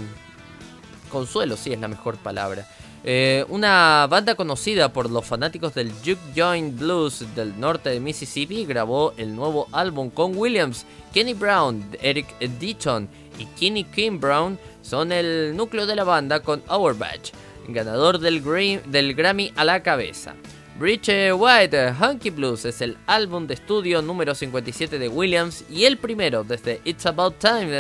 consuelo, 1.10 1.56
sí 1.56 1.72
es 1.74 1.80
la 1.80 1.88
mejor 1.88 2.18
palabra. 2.18 2.68
Eh, 3.10 3.46
una 3.48 4.06
banda 4.10 4.36
conocida 4.36 4.92
por 4.92 5.10
los 5.10 5.26
fanáticos 5.26 5.74
del 5.74 5.94
Juke 5.94 6.20
Joint 6.36 6.78
Blues 6.78 7.24
del 7.36 7.58
norte 7.58 7.90
de 7.90 8.02
Mississippi 8.02 8.66
grabó 8.66 9.14
el 9.16 9.34
nuevo 9.34 9.70
álbum 9.72 10.10
con 10.10 10.36
Williams, 10.36 10.86
Kenny 11.14 11.34
Brown, 11.34 11.86
Eric 12.02 12.38
Deaton 12.60 13.08
y 13.40 13.46
Kenny 13.58 13.86
Kim 13.86 14.20
Brown 14.20 14.60
son 14.82 15.14
el 15.14 15.56
núcleo 15.56 15.86
de 15.86 15.96
la 15.96 16.04
banda 16.04 16.42
con 16.42 16.62
Auerbach, 16.68 17.32
ganador 17.70 18.20
del, 18.20 18.44
del 18.88 19.14
Grammy 19.14 19.54
a 19.56 19.64
la 19.64 19.82
cabeza. 19.82 20.36
Rich 20.78 21.10
White 21.34 21.94
Hunky 22.00 22.30
Blues 22.30 22.66
es 22.66 22.82
el 22.82 22.98
álbum 23.08 23.48
de 23.48 23.56
estudio 23.56 24.04
número 24.04 24.36
57 24.36 25.00
de 25.00 25.08
Williams 25.08 25.64
y 25.72 25.86
el 25.86 25.98
primero 25.98 26.44
desde 26.44 26.82
It's 26.84 27.06
About 27.08 27.40
Time 27.40 27.76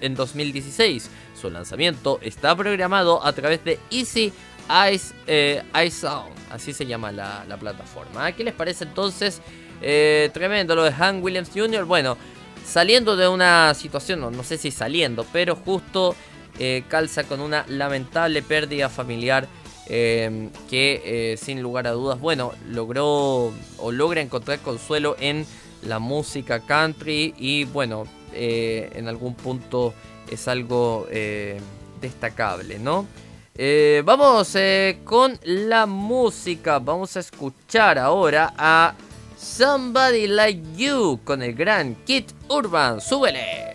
en 0.00 0.14
2016. 0.14 1.08
Su 1.40 1.50
lanzamiento 1.50 2.18
está 2.20 2.54
programado 2.54 3.24
a 3.24 3.32
través 3.32 3.64
de 3.64 3.78
Easy 3.90 4.32
Ice, 4.92 5.14
eh, 5.26 5.62
Sound, 5.90 6.34
así 6.50 6.72
se 6.72 6.86
llama 6.86 7.12
la, 7.12 7.56
plataforma. 7.58 8.32
¿Qué 8.32 8.44
les 8.44 8.54
parece 8.54 8.84
entonces? 8.84 9.40
Eh, 9.80 10.30
tremendo 10.32 10.74
lo 10.74 10.84
de 10.84 10.92
Hank 10.92 11.22
Williams 11.22 11.50
Jr. 11.54 11.84
Bueno, 11.84 12.16
saliendo 12.64 13.16
de 13.16 13.28
una 13.28 13.74
situación, 13.74 14.20
no, 14.20 14.44
sé 14.44 14.58
si 14.58 14.70
saliendo, 14.70 15.26
pero 15.32 15.56
justo 15.56 16.14
eh, 16.58 16.84
calza 16.88 17.24
con 17.24 17.40
una 17.40 17.64
lamentable 17.68 18.42
pérdida 18.42 18.88
familiar 18.88 19.48
que 19.88 21.36
sin 21.38 21.60
lugar 21.60 21.86
a 21.86 21.90
dudas, 21.90 22.18
bueno, 22.18 22.52
logró 22.66 23.52
o 23.76 23.92
logra 23.92 24.22
encontrar 24.22 24.58
consuelo 24.60 25.16
en 25.20 25.44
la 25.82 25.98
música 25.98 26.60
country 26.60 27.34
y 27.36 27.64
bueno, 27.64 28.04
en 28.32 29.06
algún 29.06 29.34
punto 29.34 29.92
es 30.30 30.48
algo 30.48 31.06
destacable, 32.00 32.78
¿no? 32.78 33.06
Eh, 33.54 34.02
vamos 34.04 34.54
eh, 34.54 35.00
con 35.04 35.38
la 35.44 35.86
música. 35.86 36.78
Vamos 36.78 37.16
a 37.16 37.20
escuchar 37.20 37.98
ahora 37.98 38.54
a 38.56 38.94
Somebody 39.36 40.26
Like 40.26 40.62
You 40.76 41.20
con 41.24 41.42
el 41.42 41.54
gran 41.54 41.94
Kit 42.06 42.32
Urban. 42.48 43.00
¡Súbele! 43.00 43.71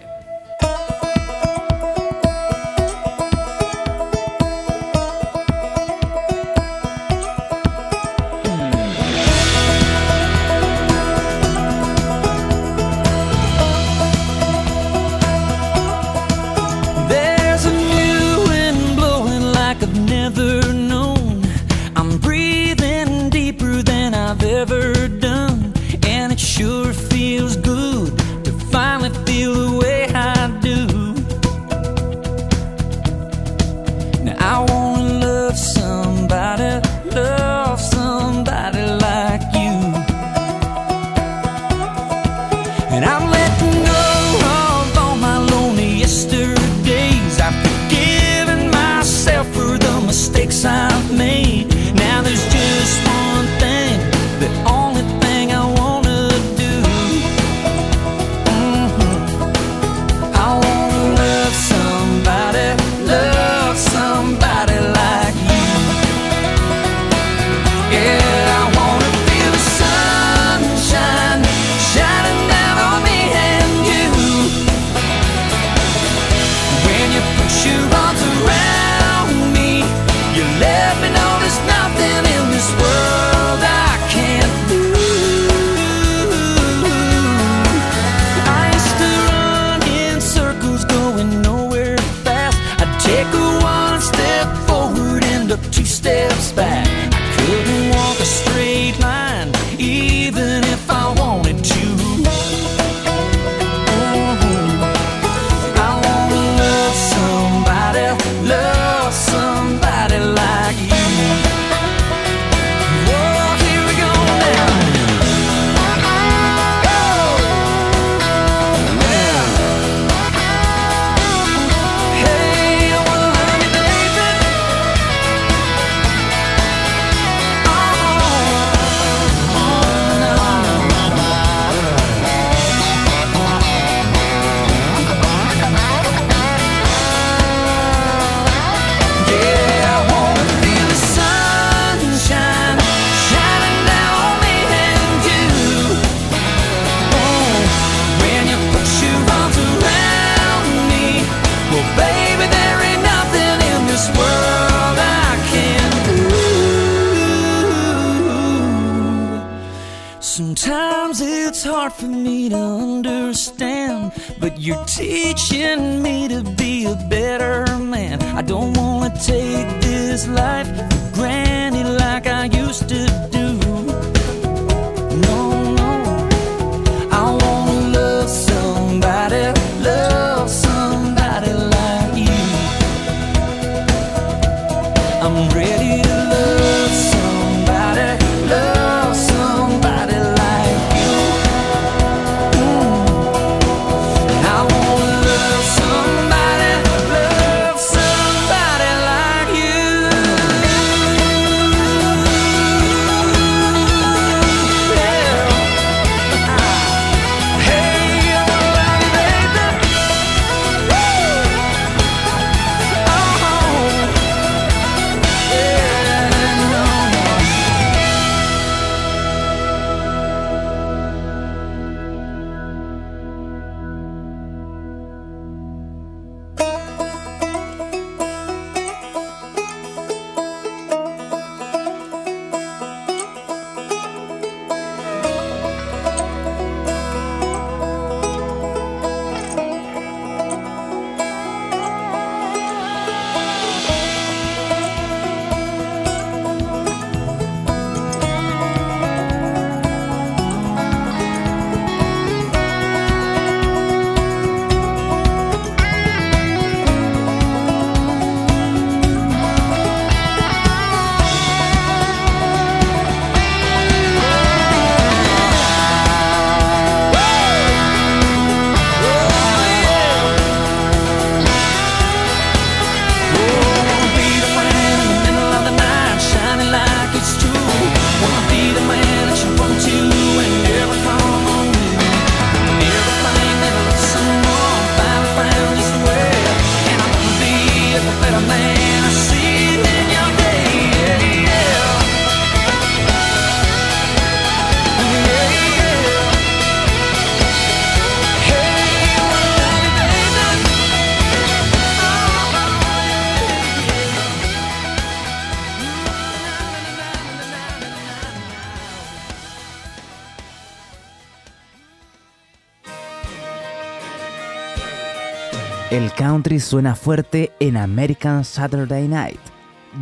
suena 316.67 316.95
fuerte 316.95 317.53
en 317.61 317.77
American 317.77 318.43
Saturday 318.43 319.07
Night 319.07 319.39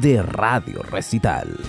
de 0.01 0.24
Radio 0.24 0.82
Recital. 0.82 1.59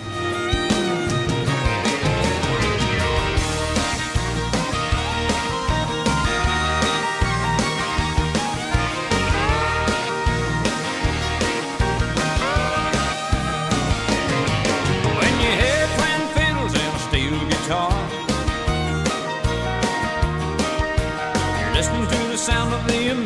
sound 22.47 22.72
of 22.72 22.86
the 22.86 23.26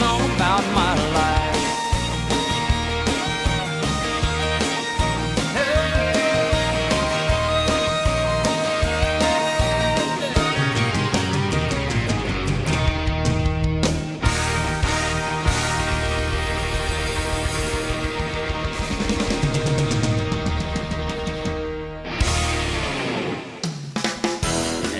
song 0.00 0.30
about 0.34 0.59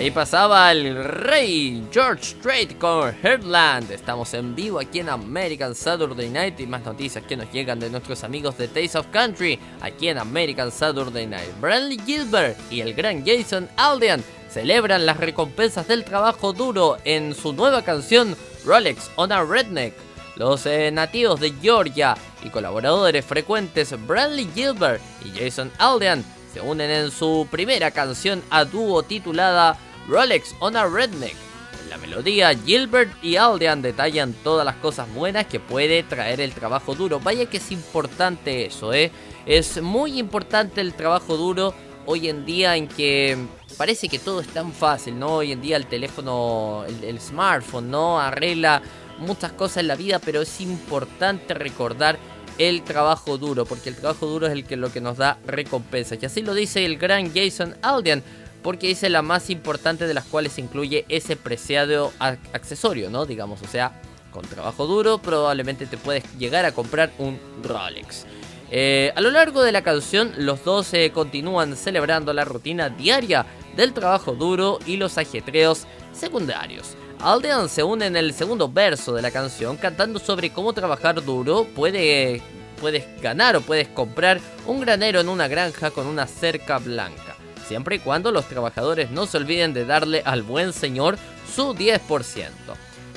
Ahí 0.00 0.10
pasaba 0.10 0.72
el 0.72 0.94
rey 1.04 1.86
George 1.92 2.24
Strait 2.24 2.78
con 2.78 3.14
Heartland. 3.22 3.90
Estamos 3.90 4.32
en 4.32 4.54
vivo 4.54 4.80
aquí 4.80 5.00
en 5.00 5.10
American 5.10 5.74
Saturday 5.74 6.30
Night 6.30 6.58
y 6.58 6.66
más 6.66 6.82
noticias 6.86 7.22
que 7.24 7.36
nos 7.36 7.52
llegan 7.52 7.78
de 7.78 7.90
nuestros 7.90 8.24
amigos 8.24 8.56
de 8.56 8.68
Taste 8.68 8.96
of 8.96 9.08
Country 9.08 9.58
aquí 9.82 10.08
en 10.08 10.16
American 10.16 10.72
Saturday 10.72 11.26
Night. 11.26 11.50
Bradley 11.60 11.98
Gilbert 12.06 12.56
y 12.70 12.80
el 12.80 12.94
gran 12.94 13.26
Jason 13.26 13.68
Aldean 13.76 14.24
celebran 14.48 15.04
las 15.04 15.18
recompensas 15.18 15.86
del 15.86 16.02
trabajo 16.02 16.54
duro 16.54 16.96
en 17.04 17.34
su 17.34 17.52
nueva 17.52 17.82
canción 17.82 18.34
Rolex 18.64 19.10
on 19.16 19.32
a 19.32 19.44
Redneck. 19.44 19.92
Los 20.36 20.64
eh, 20.64 20.90
nativos 20.90 21.40
de 21.40 21.52
Georgia 21.60 22.16
y 22.42 22.48
colaboradores 22.48 23.22
frecuentes 23.22 23.94
Bradley 24.06 24.48
Gilbert 24.54 25.02
y 25.26 25.38
Jason 25.38 25.70
Aldean 25.76 26.24
se 26.54 26.62
unen 26.62 26.90
en 26.90 27.10
su 27.10 27.46
primera 27.50 27.90
canción 27.90 28.42
a 28.48 28.64
dúo 28.64 29.02
titulada 29.02 29.76
Rolex 30.08 30.54
on 30.60 30.76
a 30.76 30.86
Redneck. 30.86 31.36
En 31.82 31.90
la 31.90 31.98
melodía, 31.98 32.54
Gilbert 32.54 33.12
y 33.22 33.36
Aldean 33.36 33.82
detallan 33.82 34.32
todas 34.44 34.64
las 34.64 34.76
cosas 34.76 35.12
buenas 35.14 35.46
que 35.46 35.60
puede 35.60 36.02
traer 36.02 36.40
el 36.40 36.52
trabajo 36.52 36.94
duro. 36.94 37.20
Vaya 37.20 37.46
que 37.46 37.56
es 37.56 37.70
importante 37.72 38.66
eso, 38.66 38.92
¿eh? 38.92 39.10
Es 39.46 39.80
muy 39.80 40.18
importante 40.18 40.80
el 40.80 40.94
trabajo 40.94 41.36
duro 41.36 41.74
hoy 42.06 42.28
en 42.28 42.44
día 42.44 42.76
en 42.76 42.88
que 42.88 43.38
parece 43.76 44.08
que 44.08 44.18
todo 44.18 44.40
es 44.40 44.48
tan 44.48 44.72
fácil, 44.72 45.18
¿no? 45.18 45.36
Hoy 45.36 45.52
en 45.52 45.60
día 45.60 45.76
el 45.76 45.86
teléfono, 45.86 46.84
el, 46.84 47.20
smartphone, 47.20 47.90
¿no? 47.90 48.20
Arregla 48.20 48.82
muchas 49.18 49.52
cosas 49.52 49.78
en 49.78 49.88
la 49.88 49.96
vida, 49.96 50.18
pero 50.18 50.42
es 50.42 50.60
importante 50.60 51.54
recordar 51.54 52.18
el 52.58 52.82
trabajo 52.82 53.38
duro, 53.38 53.64
porque 53.64 53.88
el 53.88 53.96
trabajo 53.96 54.26
duro 54.26 54.46
es 54.46 54.52
el 54.52 54.64
que 54.64 54.76
lo 54.76 54.92
que 54.92 55.00
nos 55.00 55.16
da 55.16 55.38
recompensas. 55.46 56.18
Y 56.20 56.26
así 56.26 56.42
lo 56.42 56.52
dice 56.52 56.84
el 56.84 56.98
gran 56.98 57.32
Jason 57.32 57.76
Aldean, 57.80 58.22
porque 58.62 58.88
dice 58.88 59.08
la 59.08 59.22
más 59.22 59.50
importante 59.50 60.06
de 60.06 60.14
las 60.14 60.24
cuales 60.24 60.58
incluye 60.58 61.04
ese 61.08 61.36
preciado 61.36 62.12
accesorio, 62.18 63.10
¿no? 63.10 63.26
Digamos, 63.26 63.62
o 63.62 63.66
sea, 63.66 64.00
con 64.30 64.42
trabajo 64.42 64.86
duro 64.86 65.18
probablemente 65.18 65.86
te 65.86 65.96
puedes 65.96 66.24
llegar 66.38 66.64
a 66.64 66.72
comprar 66.72 67.10
un 67.18 67.38
Rolex. 67.62 68.26
Eh, 68.70 69.12
a 69.16 69.20
lo 69.20 69.30
largo 69.30 69.62
de 69.62 69.72
la 69.72 69.82
canción, 69.82 70.32
los 70.36 70.64
dos 70.64 70.94
eh, 70.94 71.10
continúan 71.12 71.76
celebrando 71.76 72.32
la 72.32 72.44
rutina 72.44 72.88
diaria 72.88 73.44
del 73.76 73.92
trabajo 73.92 74.32
duro 74.32 74.78
y 74.86 74.96
los 74.96 75.18
ajetreos 75.18 75.86
secundarios. 76.12 76.96
Aldean 77.20 77.68
se 77.68 77.82
une 77.82 78.06
en 78.06 78.16
el 78.16 78.32
segundo 78.32 78.70
verso 78.70 79.12
de 79.12 79.22
la 79.22 79.30
canción 79.30 79.76
cantando 79.76 80.18
sobre 80.18 80.50
cómo 80.50 80.72
trabajar 80.72 81.22
duro 81.22 81.66
puede, 81.74 82.40
puedes 82.80 83.04
ganar 83.20 83.56
o 83.56 83.60
puedes 83.60 83.88
comprar 83.88 84.40
un 84.66 84.80
granero 84.80 85.20
en 85.20 85.28
una 85.28 85.48
granja 85.48 85.90
con 85.90 86.06
una 86.06 86.26
cerca 86.26 86.78
blanca, 86.78 87.29
siempre 87.70 87.94
y 87.94 87.98
cuando 88.00 88.32
los 88.32 88.48
trabajadores 88.48 89.12
no 89.12 89.26
se 89.26 89.36
olviden 89.36 89.72
de 89.72 89.84
darle 89.84 90.22
al 90.24 90.42
buen 90.42 90.72
señor 90.72 91.16
su 91.54 91.72
10%. 91.72 92.00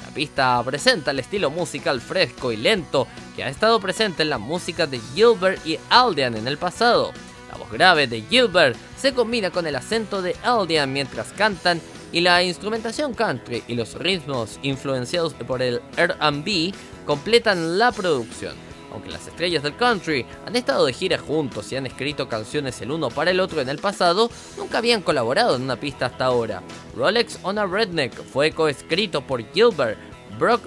La 0.05 0.13
pista 0.13 0.61
presenta 0.63 1.09
el 1.09 1.17
estilo 1.17 1.49
musical 1.49 1.99
fresco 1.99 2.51
y 2.51 2.57
lento 2.57 3.07
que 3.35 3.43
ha 3.43 3.49
estado 3.49 3.79
presente 3.79 4.21
en 4.21 4.29
la 4.29 4.37
música 4.37 4.85
de 4.85 5.01
Gilbert 5.15 5.65
y 5.65 5.79
Aldean 5.89 6.37
en 6.37 6.47
el 6.47 6.59
pasado. 6.59 7.13
La 7.51 7.57
voz 7.57 7.71
grave 7.71 8.05
de 8.05 8.21
Gilbert 8.21 8.77
se 8.95 9.15
combina 9.15 9.49
con 9.49 9.65
el 9.65 9.75
acento 9.75 10.21
de 10.21 10.35
Aldean 10.43 10.93
mientras 10.93 11.33
cantan 11.33 11.81
y 12.11 12.21
la 12.21 12.43
instrumentación 12.43 13.15
country 13.15 13.63
y 13.67 13.73
los 13.73 13.95
ritmos 13.95 14.59
influenciados 14.61 15.33
por 15.33 15.63
el 15.63 15.81
RB 15.97 16.75
completan 17.07 17.79
la 17.79 17.91
producción. 17.91 18.53
Aunque 18.93 19.09
las 19.09 19.27
estrellas 19.27 19.63
del 19.63 19.75
country 19.75 20.25
han 20.45 20.55
estado 20.55 20.85
de 20.85 20.93
gira 20.93 21.17
juntos 21.17 21.71
y 21.71 21.75
han 21.75 21.85
escrito 21.85 22.29
canciones 22.29 22.79
el 22.81 22.91
uno 22.91 23.09
para 23.09 23.31
el 23.31 23.39
otro 23.39 23.59
en 23.59 23.69
el 23.69 23.79
pasado, 23.79 24.29
nunca 24.57 24.77
habían 24.77 25.01
colaborado 25.01 25.55
en 25.55 25.63
una 25.63 25.75
pista 25.75 26.05
hasta 26.05 26.25
ahora. 26.25 26.61
Rolex 26.95 27.39
on 27.43 27.57
a 27.57 27.65
Redneck 27.65 28.13
fue 28.13 28.51
coescrito 28.51 29.25
por 29.25 29.43
Gilbert, 29.51 29.97
Brock 30.37 30.61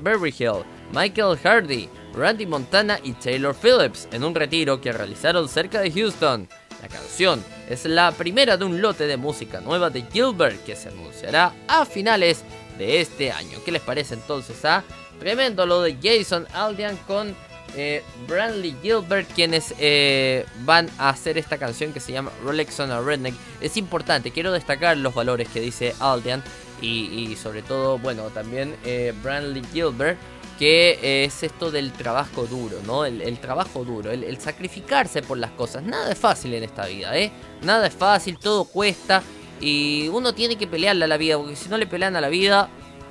Berryhill, 0.00 0.64
Michael 0.92 1.38
Hardy, 1.42 1.88
Randy 2.14 2.46
Montana 2.46 2.98
y 3.02 3.12
Taylor 3.12 3.54
Phillips 3.54 4.08
en 4.10 4.24
un 4.24 4.34
retiro 4.34 4.80
que 4.80 4.92
realizaron 4.92 5.48
cerca 5.48 5.80
de 5.80 5.92
Houston. 5.92 6.48
La 6.80 6.88
canción 6.88 7.44
es 7.68 7.84
la 7.84 8.12
primera 8.12 8.56
de 8.56 8.64
un 8.64 8.80
lote 8.80 9.06
de 9.06 9.16
música 9.16 9.60
nueva 9.60 9.90
de 9.90 10.02
Gilbert 10.02 10.64
que 10.64 10.76
se 10.76 10.88
anunciará 10.88 11.52
a 11.68 11.84
finales 11.84 12.42
de 12.78 13.00
este 13.00 13.32
año. 13.32 13.58
¿Qué 13.64 13.72
les 13.72 13.82
parece 13.82 14.14
entonces 14.14 14.64
a 14.64 14.84
tremendo 15.18 15.66
lo 15.66 15.82
de 15.82 15.96
Jason 16.02 16.46
Aldean 16.52 16.96
con 17.06 17.34
eh, 17.74 18.02
Gilbert 18.82 19.28
quienes 19.34 19.74
eh, 19.78 20.46
van 20.60 20.88
a 20.98 21.10
hacer 21.10 21.38
esta 21.38 21.58
canción 21.58 21.92
que 21.92 22.00
se 22.00 22.12
llama 22.12 22.30
Rolex 22.44 22.78
on 22.80 22.90
a 22.90 23.00
Redneck? 23.00 23.34
Es 23.60 23.76
importante, 23.76 24.30
quiero 24.30 24.52
destacar 24.52 24.96
los 24.96 25.14
valores 25.14 25.48
que 25.48 25.60
dice 25.60 25.94
Aldean 26.00 26.42
y, 26.80 27.36
sobre 27.42 27.62
todo, 27.62 27.98
bueno, 27.98 28.24
también 28.24 28.76
eh, 28.84 29.14
Gilbert 29.72 30.18
que 30.58 31.24
es 31.24 31.42
esto 31.42 31.70
del 31.70 31.92
trabajo 31.92 32.46
duro, 32.46 32.78
¿no? 32.86 33.04
El, 33.04 33.38
trabajo 33.38 33.84
duro, 33.84 34.10
el, 34.10 34.40
sacrificarse 34.40 35.22
por 35.22 35.38
las 35.38 35.50
cosas. 35.50 35.82
Nada 35.82 36.10
es 36.12 36.18
fácil 36.18 36.54
en 36.54 36.64
esta 36.64 36.86
vida, 36.86 37.16
¿eh? 37.16 37.30
Nada 37.62 37.86
es 37.86 37.94
fácil, 37.94 38.38
todo 38.38 38.64
cuesta 38.64 39.22
y 39.60 40.08
uno 40.08 40.34
tiene 40.34 40.56
que 40.56 40.66
pelearle 40.66 41.04
a 41.04 41.08
la 41.08 41.16
vida, 41.16 41.36
porque 41.36 41.56
si 41.56 41.68
no 41.68 41.78
le 41.78 41.86
pelean 41.86 42.16
a 42.16 42.20
la 42.20 42.28
vida, 42.28 42.68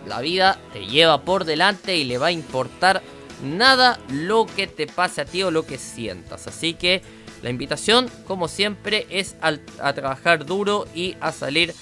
la 0.07 0.21
vida 0.21 0.59
te 0.73 0.85
lleva 0.85 1.21
por 1.21 1.45
delante 1.45 1.95
y 1.95 2.03
le 2.03 2.17
va 2.17 2.27
a 2.27 2.31
importar 2.31 3.01
nada 3.43 3.99
lo 4.09 4.45
que 4.45 4.67
te 4.67 4.87
pase 4.87 5.21
a 5.21 5.25
ti 5.25 5.43
o 5.43 5.51
lo 5.51 5.65
que 5.65 5.77
sientas. 5.77 6.47
Así 6.47 6.73
que 6.73 7.01
la 7.41 7.49
invitación, 7.49 8.09
como 8.25 8.47
siempre, 8.47 9.05
es 9.09 9.35
a, 9.41 9.93
trabajar 9.93 10.45
duro 10.45 10.87
y 10.95 11.15
a 11.21 11.31
salir 11.31 11.73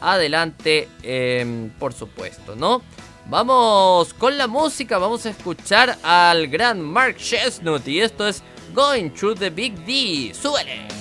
adelante, 0.00 0.88
em, 1.02 1.70
por 1.70 1.92
supuesto, 1.92 2.54
¿no? 2.54 2.82
Vamos 3.26 4.14
con 4.14 4.38
la 4.38 4.46
música, 4.46 4.96
vamos 4.96 5.26
a 5.26 5.30
escuchar 5.30 5.98
al 6.02 6.46
gran 6.46 6.80
Mark 6.80 7.16
Chestnut 7.16 7.86
y 7.86 8.00
esto 8.00 8.26
es 8.26 8.42
Going 8.74 9.10
Through 9.10 9.38
the 9.38 9.50
Big 9.50 9.74
D. 9.84 10.32
¡Súbele! 10.34 10.97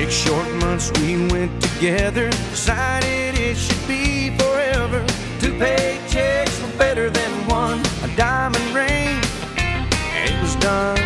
Six 0.00 0.14
short 0.14 0.50
months 0.62 0.90
we 1.02 1.28
went 1.28 1.62
together, 1.62 2.30
decided 2.30 3.38
it 3.38 3.54
should 3.54 3.86
be 3.86 4.30
forever. 4.38 5.04
Two 5.40 5.52
paychecks 5.60 6.56
were 6.62 6.78
better 6.78 7.10
than 7.10 7.30
one, 7.46 7.80
a 8.02 8.08
diamond 8.16 8.64
ring 8.74 9.20
It 10.24 10.40
was 10.40 10.56
done. 10.56 10.96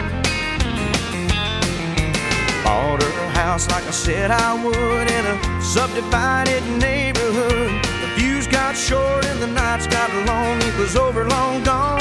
Bought 2.62 3.02
her 3.02 3.24
a 3.24 3.30
house 3.30 3.68
like 3.68 3.82
I 3.82 3.90
said 3.90 4.30
I 4.30 4.64
would 4.64 5.10
in 5.10 5.24
a 5.26 5.60
subdivided 5.60 6.62
neighborhood. 6.78 7.72
The 8.00 8.10
views 8.14 8.46
got 8.46 8.76
short 8.76 9.24
and 9.26 9.42
the 9.42 9.48
nights 9.48 9.88
got 9.88 10.08
long. 10.24 10.62
It 10.62 10.78
was 10.78 10.94
over, 10.94 11.28
long 11.28 11.64
gone 11.64 11.98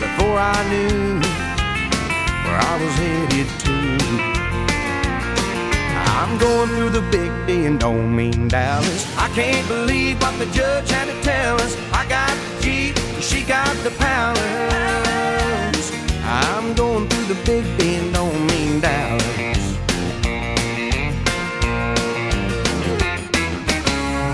before 0.00 0.40
I 0.40 0.58
knew 0.70 1.20
where 2.42 2.58
I 2.58 2.82
was 2.82 2.94
headed 2.96 3.46
to. 3.60 4.39
I'm 6.30 6.38
going 6.38 6.68
through 6.68 6.90
the 6.90 7.02
big 7.10 7.32
D 7.48 7.66
and 7.66 7.80
don't 7.80 8.14
mean 8.14 8.46
Dallas. 8.46 9.04
I 9.18 9.28
can't 9.30 9.66
believe 9.66 10.22
what 10.22 10.38
the 10.38 10.46
judge 10.46 10.88
had 10.88 11.06
to 11.06 11.22
tell 11.22 11.60
us. 11.60 11.76
I 11.92 12.06
got 12.08 12.30
the 12.30 12.62
Jeep, 12.62 12.96
she 13.20 13.42
got 13.42 13.74
the 13.82 13.90
palace. 13.98 14.38
I'm 16.22 16.72
going 16.74 17.08
through 17.08 17.34
the 17.34 17.40
big 17.44 17.64
bend, 17.76 18.14
don't 18.14 18.46
mean 18.46 18.78
Dallas. 18.78 19.76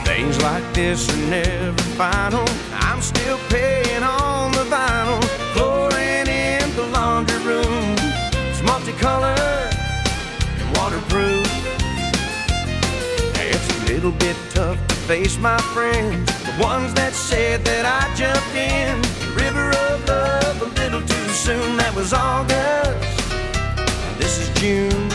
Things 0.04 0.42
like 0.42 0.74
this 0.74 1.08
are 1.08 1.30
never 1.30 1.82
final. 1.96 2.46
I'm 2.74 3.00
still 3.00 3.38
paying 3.48 4.02
on 4.02 4.15
little 14.06 14.20
bit 14.20 14.36
tough 14.50 14.86
to 14.86 14.94
face 14.94 15.36
my 15.38 15.58
friends, 15.74 16.26
the 16.44 16.62
ones 16.62 16.94
that 16.94 17.12
said 17.12 17.64
that 17.64 17.84
I 17.84 18.06
jumped 18.14 18.54
in 18.54 19.02
the 19.02 19.34
river 19.34 19.70
of 19.70 20.06
love 20.06 20.62
a 20.62 20.66
little 20.80 21.00
too 21.00 21.28
soon. 21.30 21.76
That 21.76 21.92
was 21.92 22.12
August. 22.12 23.18
This 24.16 24.38
is 24.38 24.48
June, 24.60 25.10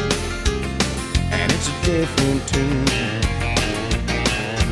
and 1.32 1.50
it's 1.54 1.70
a 1.70 1.78
different 1.86 2.42
tune. 2.52 2.86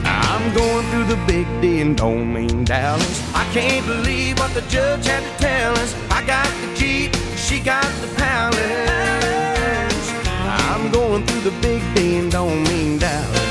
I'm 0.03 0.53
going 0.53 0.85
through 0.91 1.15
the 1.15 1.19
big 1.25 1.47
D 1.61 1.79
and 1.79 1.95
don't 1.95 2.33
mean 2.33 2.65
Dallas. 2.65 3.23
I 3.33 3.45
can't 3.53 3.85
believe 3.85 4.37
what 4.39 4.53
the 4.53 4.63
judge 4.63 5.05
had 5.05 5.23
to 5.23 5.33
tell 5.41 5.71
us. 5.77 5.95
I 6.11 6.25
got 6.25 6.49
the 6.59 6.75
Jeep, 6.75 7.15
she 7.37 7.61
got 7.61 7.87
the 8.01 8.09
palace. 8.17 10.11
I'm 10.67 10.91
going 10.91 11.25
through 11.25 11.51
the 11.51 11.55
big 11.61 11.81
D 11.95 12.17
and 12.17 12.29
don't 12.29 12.63
mean 12.63 12.97
Dallas. 12.97 13.48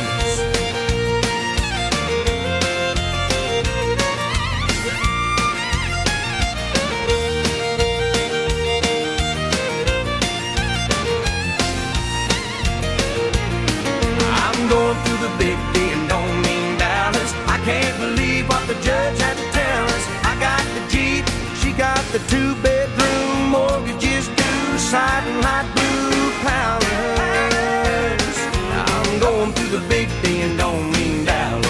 the 22.19 22.31
two 22.31 22.55
bedroom 22.63 23.51
mortgage 23.51 24.05
is 24.05 24.27
due, 24.29 24.79
siding 24.79 25.41
light 25.43 25.69
blue 25.75 26.31
powers. 26.43 26.85
I'm 28.93 29.21
going 29.21 29.53
through 29.53 29.79
the 29.79 29.89
big 29.89 30.09
D 30.23 30.41
and 30.43 30.59
don't 30.59 30.91
mean 30.93 31.25
Dallas. 31.25 31.67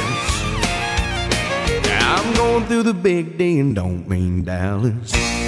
I'm 2.01 2.35
going 2.35 2.65
through 2.67 2.85
the 2.85 2.95
big 2.95 3.37
D 3.37 3.59
and 3.61 3.75
don't 3.75 4.09
mean 4.09 4.45
Dallas. 4.45 5.48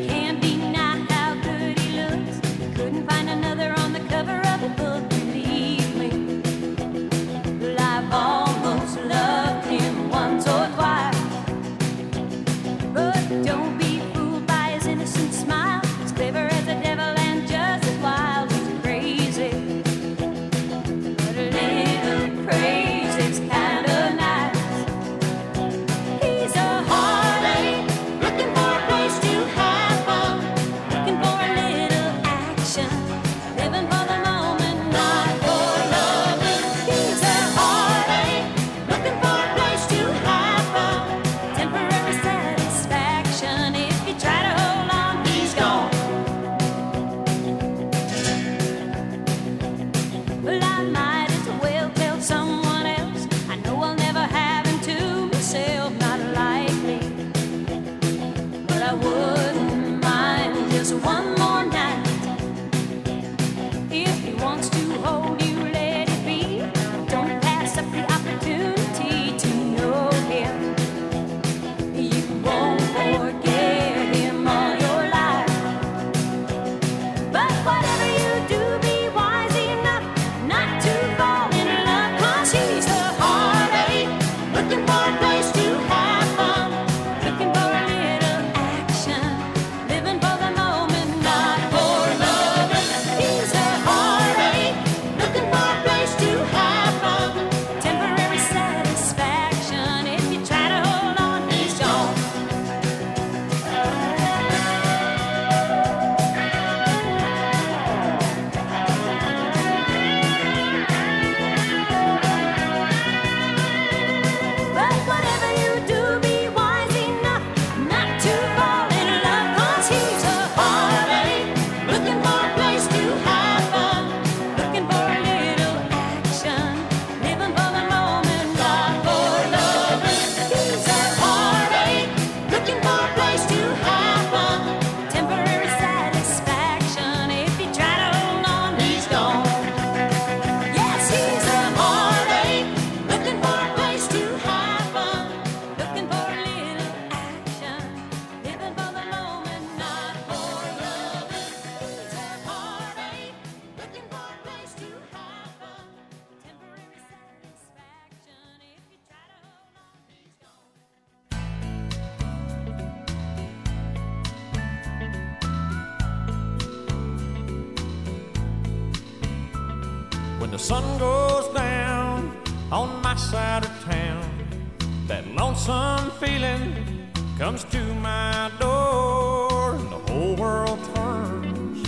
feeling 176.41 177.11
comes 177.37 177.63
to 177.65 177.81
my 177.95 178.51
door 178.59 179.75
and 179.75 179.91
the 179.91 180.01
whole 180.07 180.35
world 180.35 180.79
turns 180.95 181.87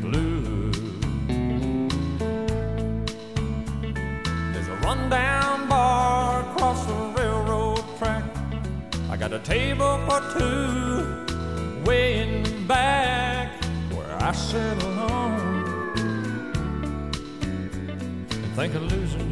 blue. 0.00 0.72
There's 4.52 4.68
a 4.68 4.76
rundown 4.86 5.68
bar 5.68 6.50
across 6.50 6.84
the 6.86 6.94
railroad 7.16 7.84
track. 7.98 8.24
I 9.10 9.16
got 9.16 9.32
a 9.32 9.40
table 9.40 9.98
for 10.06 10.20
two 10.36 11.84
way 11.84 12.22
in 12.22 12.66
back 12.66 13.62
where 13.94 14.16
I 14.20 14.32
sit 14.32 14.82
alone 14.82 15.92
and 18.30 18.52
think 18.56 18.74
of 18.74 18.82
losing. 18.82 19.27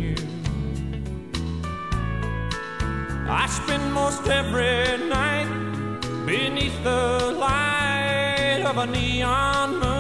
I 3.29 3.49
spend 3.49 3.93
most 3.93 4.29
every 4.29 5.05
night 5.09 5.49
beneath 6.25 6.81
the 6.85 7.35
light 7.37 8.63
of 8.65 8.79
a 8.79 8.87
neon 8.87 9.81
moon. 9.81 9.96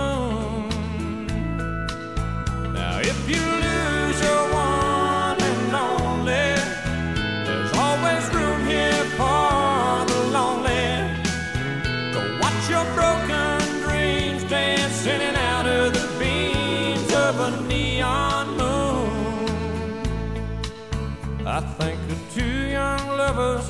two 22.36 22.66
young 22.68 23.08
lovers 23.16 23.66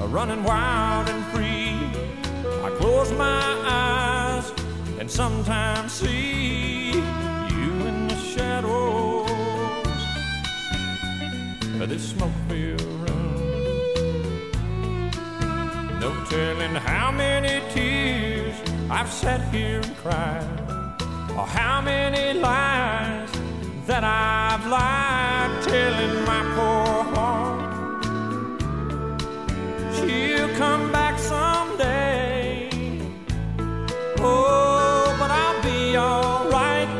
are 0.00 0.08
running 0.08 0.42
wild 0.42 1.08
and 1.08 1.24
free. 1.26 1.78
I 2.66 2.68
close 2.76 3.12
my 3.12 3.42
eyes 3.64 4.52
and 4.98 5.08
sometimes 5.08 5.92
see 5.92 6.90
you 6.90 7.70
in 7.90 8.08
the 8.08 8.16
shadows 8.16 9.30
of 11.80 11.88
this 11.88 12.10
smoke-filled 12.10 12.82
room. 13.02 13.32
No 16.00 16.10
telling 16.28 16.74
how 16.74 17.12
many 17.12 17.62
tears 17.72 18.56
I've 18.90 19.12
sat 19.12 19.40
here 19.54 19.82
and 19.82 19.96
cried, 19.98 20.48
or 21.38 21.46
how 21.46 21.80
many 21.80 22.40
lies 22.40 23.30
that 23.86 24.02
I've 24.02 24.66
lied, 24.66 25.62
telling 25.62 26.24
my 26.24 26.42
poor. 26.56 26.89
Come 30.60 30.92
back 30.92 31.18
someday. 31.18 32.68
Oh, 34.18 35.16
but 35.18 35.30
I'll 35.30 35.62
be 35.62 35.96
alright 35.96 36.90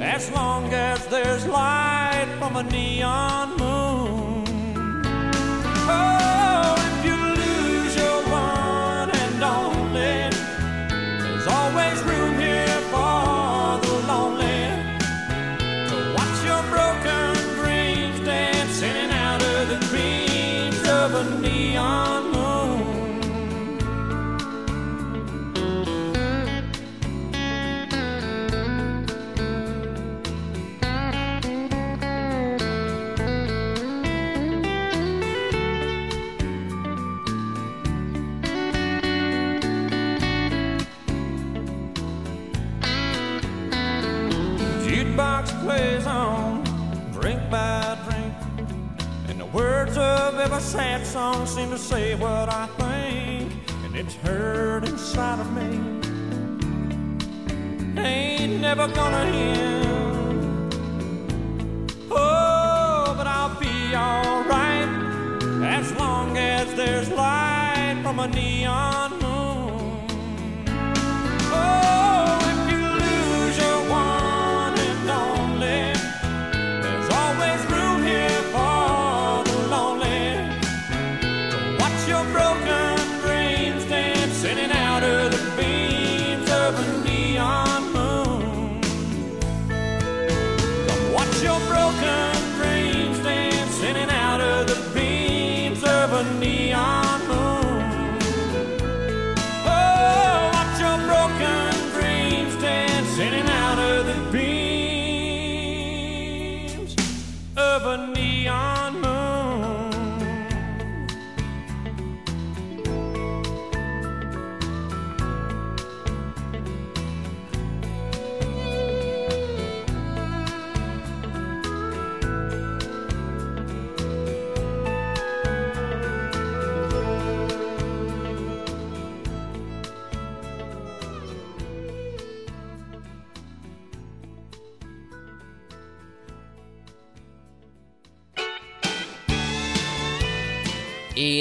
as 0.00 0.32
long 0.32 0.64
as 0.74 1.06
there's 1.06 1.46
light 1.46 2.28
from 2.40 2.56
a 2.56 2.64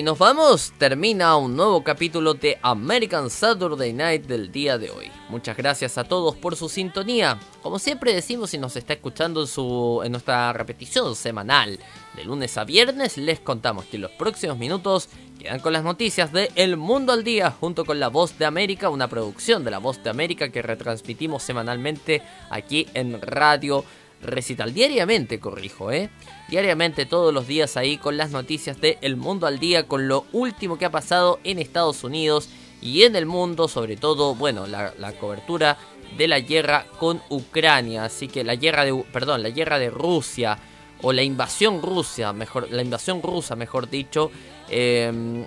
nos 0.08 0.18
vamos, 0.18 0.72
termina 0.78 1.36
un 1.36 1.58
nuevo 1.58 1.84
capítulo 1.84 2.34
de 2.34 2.58
American 2.62 3.30
Saturday 3.30 3.92
Night 3.92 4.26
del 4.26 4.54
día 4.54 4.78
de 4.78 4.90
hoy. 4.90 5.12
Muchas 5.28 5.58
gracias 5.58 5.98
a 5.98 6.06
todos 6.06 6.34
por 6.38 6.56
su 6.56 6.70
sintonía. 6.70 7.38
Como 7.62 7.78
siempre 7.78 8.14
decimos, 8.14 8.52
si 8.52 8.58
nos 8.58 8.78
está 8.78 8.94
escuchando 8.94 9.42
en, 9.42 9.48
su, 9.48 10.02
en 10.06 10.14
nuestra 10.14 10.54
repetición 10.54 11.14
semanal 11.14 11.78
de 12.16 12.24
lunes 12.24 12.58
a 12.58 12.64
viernes, 12.64 13.18
les 13.18 13.42
contamos 13.42 13.84
que 13.84 13.98
en 13.98 14.04
los 14.04 14.12
próximos 14.12 14.58
minutos 14.58 15.10
quedan 15.40 15.60
con 15.60 15.74
las 15.74 15.84
noticias 15.84 16.32
de 16.32 16.54
El 16.56 16.78
Mundo 16.78 17.12
al 17.12 17.26
Día 17.26 17.52
junto 17.52 17.84
con 17.84 18.00
La 18.00 18.08
Voz 18.08 18.40
de 18.40 18.46
América, 18.46 18.90
una 18.90 19.10
producción 19.10 19.66
de 19.66 19.72
La 19.72 19.80
Voz 19.80 20.02
de 20.02 20.10
América 20.10 20.48
que 20.48 20.62
retransmitimos 20.62 21.44
semanalmente 21.44 22.22
aquí 22.50 22.88
en 22.94 23.22
Radio 23.22 23.84
Recital. 24.22 24.74
Diariamente, 24.74 25.40
corrijo, 25.40 25.92
¿eh? 25.92 26.10
Diariamente, 26.50 27.06
todos 27.06 27.34
los 27.34 27.46
días 27.46 27.78
ahí 27.78 27.98
con 27.98 28.18
las 28.18 28.32
noticias 28.32 28.82
de 28.82 28.98
El 29.02 29.16
Mundo 29.16 29.46
al 29.46 29.60
Día, 29.60 29.88
con 29.88 30.08
lo 30.08 30.26
último 30.32 30.78
que 30.78 30.86
ha 30.86 30.92
pasado 30.92 31.40
en 31.44 31.60
Estados 31.60 32.04
Unidos 32.04 32.50
y 32.82 33.04
en 33.04 33.16
el 33.16 33.26
mundo, 33.26 33.68
sobre 33.68 33.96
todo, 33.96 34.34
bueno, 34.34 34.66
la, 34.66 35.14
cobertura 35.20 35.78
de 36.18 36.28
la 36.28 36.40
guerra 36.40 36.86
con 37.00 37.22
Ucrania. 37.30 38.06
Así 38.06 38.28
que 38.28 38.44
la 38.44 38.56
guerra 38.56 38.86
de, 38.86 39.06
perdón, 39.14 39.44
la 39.44 39.50
guerra 39.50 39.78
de 39.78 39.90
Rusia 39.90 40.58
o 41.04 41.14
la 41.14 41.22
invasión 41.22 41.82
Rusia, 41.84 42.34
mejor, 42.34 42.72
la 42.72 42.82
invasión 42.82 43.22
rusa, 43.22 43.56
mejor 43.56 43.88
dicho, 43.88 44.32
eh, 44.70 45.46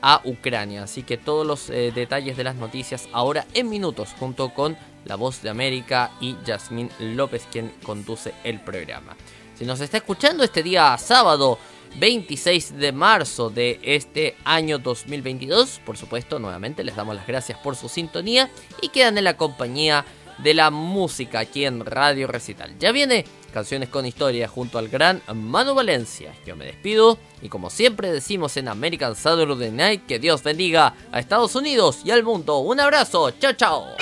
a 0.00 0.20
Ucrania. 0.24 0.84
Así 0.84 1.02
que 1.02 1.16
todos 1.16 1.46
los 1.46 1.70
eh, 1.70 1.92
detalles 1.94 2.36
de 2.36 2.44
las 2.44 2.56
noticias 2.56 3.08
ahora 3.12 3.46
en 3.54 3.68
minutos, 3.68 4.10
junto 4.18 4.52
con 4.52 4.76
la 5.04 5.16
voz 5.16 5.42
de 5.42 5.50
América 5.50 6.12
y 6.20 6.36
Yasmín 6.44 6.90
López, 6.98 7.46
quien 7.50 7.72
conduce 7.82 8.34
el 8.44 8.60
programa. 8.60 9.16
Si 9.54 9.64
nos 9.64 9.80
está 9.80 9.98
escuchando 9.98 10.44
este 10.44 10.62
día 10.62 10.96
sábado 10.98 11.58
26 11.98 12.78
de 12.78 12.92
marzo 12.92 13.50
de 13.50 13.78
este 13.82 14.36
año 14.44 14.78
2022, 14.78 15.80
por 15.84 15.96
supuesto, 15.96 16.38
nuevamente 16.38 16.84
les 16.84 16.96
damos 16.96 17.14
las 17.14 17.26
gracias 17.26 17.58
por 17.58 17.76
su 17.76 17.88
sintonía 17.88 18.50
y 18.80 18.88
quedan 18.88 19.18
en 19.18 19.24
la 19.24 19.36
compañía 19.36 20.04
de 20.38 20.54
la 20.54 20.70
música 20.70 21.40
aquí 21.40 21.64
en 21.64 21.84
Radio 21.84 22.26
Recital. 22.26 22.76
Ya 22.78 22.92
viene 22.92 23.24
Canciones 23.52 23.90
con 23.90 24.06
Historia 24.06 24.48
junto 24.48 24.78
al 24.78 24.88
gran 24.88 25.22
Manu 25.32 25.74
Valencia. 25.74 26.34
Yo 26.46 26.56
me 26.56 26.64
despido 26.64 27.18
y 27.42 27.48
como 27.48 27.70
siempre 27.70 28.10
decimos 28.10 28.56
en 28.56 28.68
American 28.68 29.14
Saturday 29.14 29.70
Night, 29.70 30.06
que 30.06 30.18
Dios 30.18 30.42
bendiga 30.42 30.94
a 31.12 31.20
Estados 31.20 31.54
Unidos 31.54 32.00
y 32.04 32.10
al 32.10 32.24
mundo. 32.24 32.58
Un 32.58 32.80
abrazo, 32.80 33.30
chao 33.32 33.52
chao. 33.52 34.01